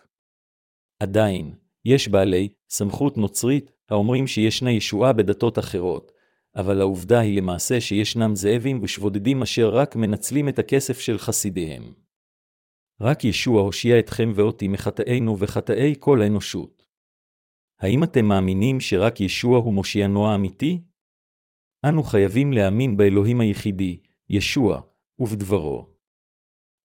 עדיין, 0.99 1.55
יש 1.85 2.07
בעלי 2.07 2.49
סמכות 2.69 3.17
נוצרית 3.17 3.71
האומרים 3.89 4.27
שישנה 4.27 4.71
ישועה 4.71 5.13
בדתות 5.13 5.59
אחרות, 5.59 6.11
אבל 6.55 6.81
העובדה 6.81 7.19
היא 7.19 7.37
למעשה 7.37 7.81
שישנם 7.81 8.35
זאבים 8.35 8.79
ושבודדים 8.83 9.41
אשר 9.41 9.69
רק 9.69 9.95
מנצלים 9.95 10.49
את 10.49 10.59
הכסף 10.59 10.99
של 10.99 11.17
חסידיהם. 11.17 11.93
רק 13.01 13.23
ישוע 13.23 13.61
הושיע 13.61 13.99
אתכם 13.99 14.31
ואותי 14.35 14.67
מחטאינו 14.67 15.39
וחטאי 15.39 15.95
כל 15.99 16.21
האנושות. 16.21 16.85
האם 17.79 18.03
אתם 18.03 18.25
מאמינים 18.25 18.79
שרק 18.79 19.21
ישוע 19.21 19.57
הוא 19.57 19.73
מושיענו 19.73 20.27
האמיתי? 20.27 20.81
אנו 21.85 22.03
חייבים 22.03 22.53
להאמין 22.53 22.97
באלוהים 22.97 23.41
היחידי, 23.41 23.99
ישוע, 24.29 24.81
ובדברו. 25.19 25.89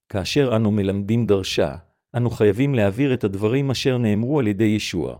כאשר 0.09 0.55
אנו 0.55 0.71
מלמדים 0.71 1.25
דרשה, 1.25 1.75
אנו 2.17 2.29
חייבים 2.29 2.75
להעביר 2.75 3.13
את 3.13 3.23
הדברים 3.23 3.71
אשר 3.71 3.97
נאמרו 3.97 4.39
על 4.39 4.47
ידי 4.47 4.63
ישוע. 4.63 5.17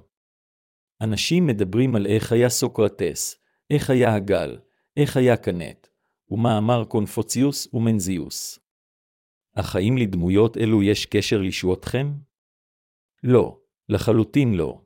אנשים 1.01 1.47
מדברים 1.47 1.95
על 1.95 2.05
איך 2.07 2.31
היה 2.31 2.49
סוקרטס, 2.49 3.35
איך 3.69 3.89
היה 3.89 4.15
הגל, 4.15 4.59
איך 4.97 5.17
היה 5.17 5.37
קנט, 5.37 5.87
ומה 6.29 6.57
אמר 6.57 6.85
קונפוציוס 6.85 7.73
ומנזיוס. 7.73 8.59
אך 9.55 9.75
האם 9.75 9.97
לדמויות 9.97 10.57
אלו 10.57 10.83
יש 10.83 11.05
קשר 11.05 11.41
לישועתכם? 11.41 12.13
לא, 13.23 13.59
לחלוטין 13.89 14.53
לא. 14.53 14.81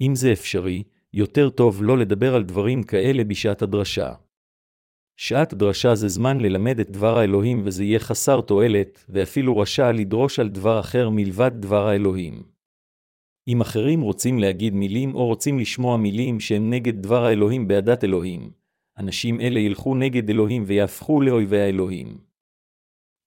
אם 0.00 0.14
זה 0.14 0.32
אפשרי, 0.32 0.82
יותר 1.12 1.50
טוב 1.50 1.82
לא 1.82 1.98
לדבר 1.98 2.34
על 2.34 2.42
דברים 2.42 2.82
כאלה 2.82 3.24
בשעת 3.24 3.62
הדרשה. 3.62 4.14
שעת 5.16 5.54
דרשה 5.54 5.94
זה 5.94 6.08
זמן 6.08 6.40
ללמד 6.40 6.80
את 6.80 6.90
דבר 6.90 7.18
האלוהים 7.18 7.62
וזה 7.64 7.84
יהיה 7.84 7.98
חסר 7.98 8.40
תועלת, 8.40 9.04
ואפילו 9.08 9.58
רשע 9.58 9.92
לדרוש 9.92 10.38
על 10.38 10.48
דבר 10.48 10.80
אחר 10.80 11.10
מלבד 11.10 11.50
דבר 11.54 11.86
האלוהים. 11.86 12.42
אם 13.48 13.60
אחרים 13.60 14.00
רוצים 14.00 14.38
להגיד 14.38 14.74
מילים 14.74 15.14
או 15.14 15.26
רוצים 15.26 15.58
לשמוע 15.58 15.96
מילים 15.96 16.40
שהם 16.40 16.70
נגד 16.70 17.02
דבר 17.02 17.24
האלוהים 17.24 17.68
בעדת 17.68 18.04
אלוהים, 18.04 18.50
אנשים 18.98 19.40
אלה 19.40 19.60
ילכו 19.60 19.94
נגד 19.94 20.30
אלוהים 20.30 20.64
ויהפכו 20.66 21.20
לאויבי 21.20 21.60
האלוהים. 21.60 22.18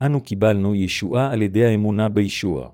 אנו 0.02 0.24
קיבלנו 0.24 0.76
ישועה 0.76 1.32
על 1.32 1.42
ידי 1.42 1.66
האמונה 1.66 2.10
בישוע. 2.10 2.70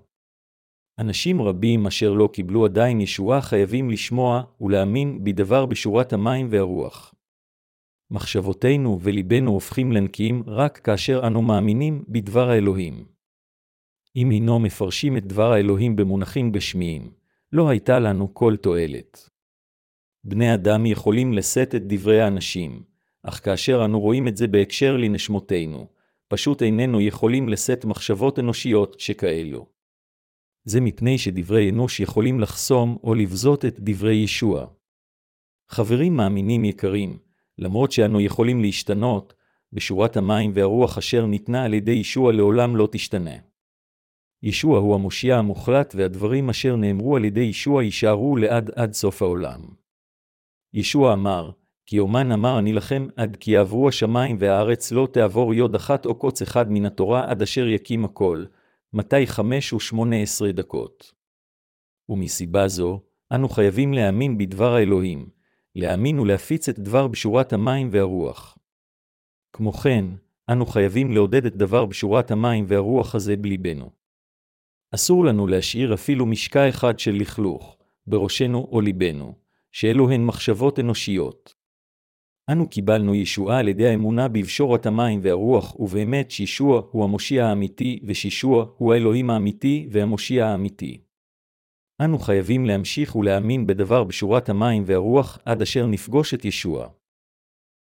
אנשים 0.99 1.41
רבים 1.41 1.87
אשר 1.87 2.13
לא 2.13 2.29
קיבלו 2.33 2.65
עדיין 2.65 3.01
ישועה 3.01 3.41
חייבים 3.41 3.89
לשמוע 3.89 4.43
ולהאמין 4.61 5.23
בדבר 5.23 5.65
בשורת 5.65 6.13
המים 6.13 6.47
והרוח. 6.49 7.13
מחשבותינו 8.11 8.99
וליבנו 9.01 9.51
הופכים 9.51 9.91
לנקיים 9.91 10.43
רק 10.47 10.77
כאשר 10.77 11.27
אנו 11.27 11.41
מאמינים 11.41 12.03
בדבר 12.07 12.49
האלוהים. 12.49 13.05
אם 14.15 14.29
הינו 14.29 14.59
מפרשים 14.59 15.17
את 15.17 15.25
דבר 15.25 15.51
האלוהים 15.51 15.95
במונחים 15.95 16.51
גשמיים, 16.51 17.11
לא 17.51 17.69
הייתה 17.69 17.99
לנו 17.99 18.33
כל 18.33 18.55
תועלת. 18.55 19.29
בני 20.23 20.53
אדם 20.53 20.85
יכולים 20.85 21.33
לשאת 21.33 21.75
את 21.75 21.81
דברי 21.87 22.21
האנשים, 22.21 22.83
אך 23.23 23.45
כאשר 23.45 23.85
אנו 23.85 23.99
רואים 23.99 24.27
את 24.27 24.37
זה 24.37 24.47
בהקשר 24.47 24.97
לנשמותינו, 24.97 25.87
פשוט 26.27 26.61
איננו 26.61 27.01
יכולים 27.01 27.49
לשאת 27.49 27.85
מחשבות 27.85 28.39
אנושיות 28.39 28.99
שכאלו. 28.99 29.67
זה 30.63 30.81
מפני 30.81 31.17
שדברי 31.17 31.69
אנוש 31.69 31.99
יכולים 31.99 32.39
לחסום 32.39 32.97
או 33.03 33.15
לבזות 33.15 33.65
את 33.65 33.79
דברי 33.79 34.15
ישוע. 34.15 34.67
חברים 35.69 36.15
מאמינים 36.15 36.65
יקרים, 36.65 37.17
למרות 37.57 37.91
שאנו 37.91 38.21
יכולים 38.21 38.61
להשתנות, 38.61 39.33
בשורת 39.73 40.17
המים 40.17 40.51
והרוח 40.53 40.97
אשר 40.97 41.25
ניתנה 41.25 41.63
על 41.63 41.73
ידי 41.73 41.91
ישוע 41.91 42.33
לעולם 42.33 42.75
לא 42.75 42.87
תשתנה. 42.91 43.35
ישוע 44.43 44.79
הוא 44.79 44.95
המושיע 44.95 45.37
המוחלט 45.37 45.93
והדברים 45.97 46.49
אשר 46.49 46.75
נאמרו 46.75 47.15
על 47.15 47.25
ידי 47.25 47.39
ישוע 47.39 47.83
יישארו 47.83 48.37
לעד 48.37 48.71
עד 48.75 48.93
סוף 48.93 49.21
העולם. 49.21 49.61
ישוע 50.73 51.13
אמר, 51.13 51.51
כי 51.85 51.99
אומן 51.99 52.31
אמר 52.31 52.59
אני 52.59 52.73
לכם 52.73 53.07
עד 53.15 53.37
כי 53.39 53.51
יעברו 53.51 53.89
השמיים 53.89 54.35
והארץ 54.39 54.91
לא 54.91 55.07
תעבור 55.13 55.53
יוד 55.53 55.75
אחת 55.75 56.05
או 56.05 56.15
קוץ 56.15 56.41
אחד 56.41 56.71
מן 56.71 56.85
התורה 56.85 57.31
עד 57.31 57.41
אשר 57.41 57.67
יקים 57.67 58.05
הכל, 58.05 58.45
מתי 58.93 59.27
חמש 59.27 59.73
ושמונה 59.73 60.15
עשרה 60.15 60.51
דקות. 60.51 61.13
ומסיבה 62.09 62.67
זו, 62.67 63.01
אנו 63.31 63.49
חייבים 63.49 63.93
להאמין 63.93 64.37
בדבר 64.37 64.73
האלוהים, 64.73 65.29
להאמין 65.75 66.19
ולהפיץ 66.19 66.69
את 66.69 66.79
דבר 66.79 67.07
בשורת 67.07 67.53
המים 67.53 67.89
והרוח. 67.91 68.57
כמו 69.53 69.71
כן, 69.71 70.05
אנו 70.51 70.65
חייבים 70.65 71.11
לעודד 71.11 71.45
את 71.45 71.55
דבר 71.55 71.85
בשורת 71.85 72.31
המים 72.31 72.65
והרוח 72.67 73.15
הזה 73.15 73.37
בליבנו. 73.37 73.89
אסור 74.95 75.25
לנו 75.25 75.47
להשאיר 75.47 75.93
אפילו 75.93 76.25
משקע 76.25 76.69
אחד 76.69 76.99
של 76.99 77.15
לכלוך, 77.15 77.77
בראשנו 78.07 78.67
או 78.71 78.81
ליבנו, 78.81 79.35
שאלו 79.71 80.11
הן 80.11 80.25
מחשבות 80.25 80.79
אנושיות. 80.79 81.53
אנו 82.51 82.69
קיבלנו 82.69 83.15
ישועה 83.15 83.59
על 83.59 83.67
ידי 83.67 83.87
האמונה 83.87 84.27
בבשורת 84.27 84.85
המים 84.85 85.19
והרוח, 85.23 85.79
ובאמת 85.79 86.31
שישוע 86.31 86.81
הוא 86.91 87.03
המושיע 87.03 87.45
האמיתי, 87.45 87.99
ושישוע 88.07 88.65
הוא 88.77 88.93
האלוהים 88.93 89.29
האמיתי 89.29 89.87
והמושיע 89.91 90.47
האמיתי. 90.47 91.01
אנו 92.03 92.19
חייבים 92.19 92.65
להמשיך 92.65 93.15
ולהאמין 93.15 93.67
בדבר 93.67 94.03
בשורת 94.03 94.49
המים 94.49 94.83
והרוח 94.85 95.37
עד 95.45 95.61
אשר 95.61 95.85
נפגוש 95.85 96.33
את 96.33 96.45
ישוע. 96.45 96.87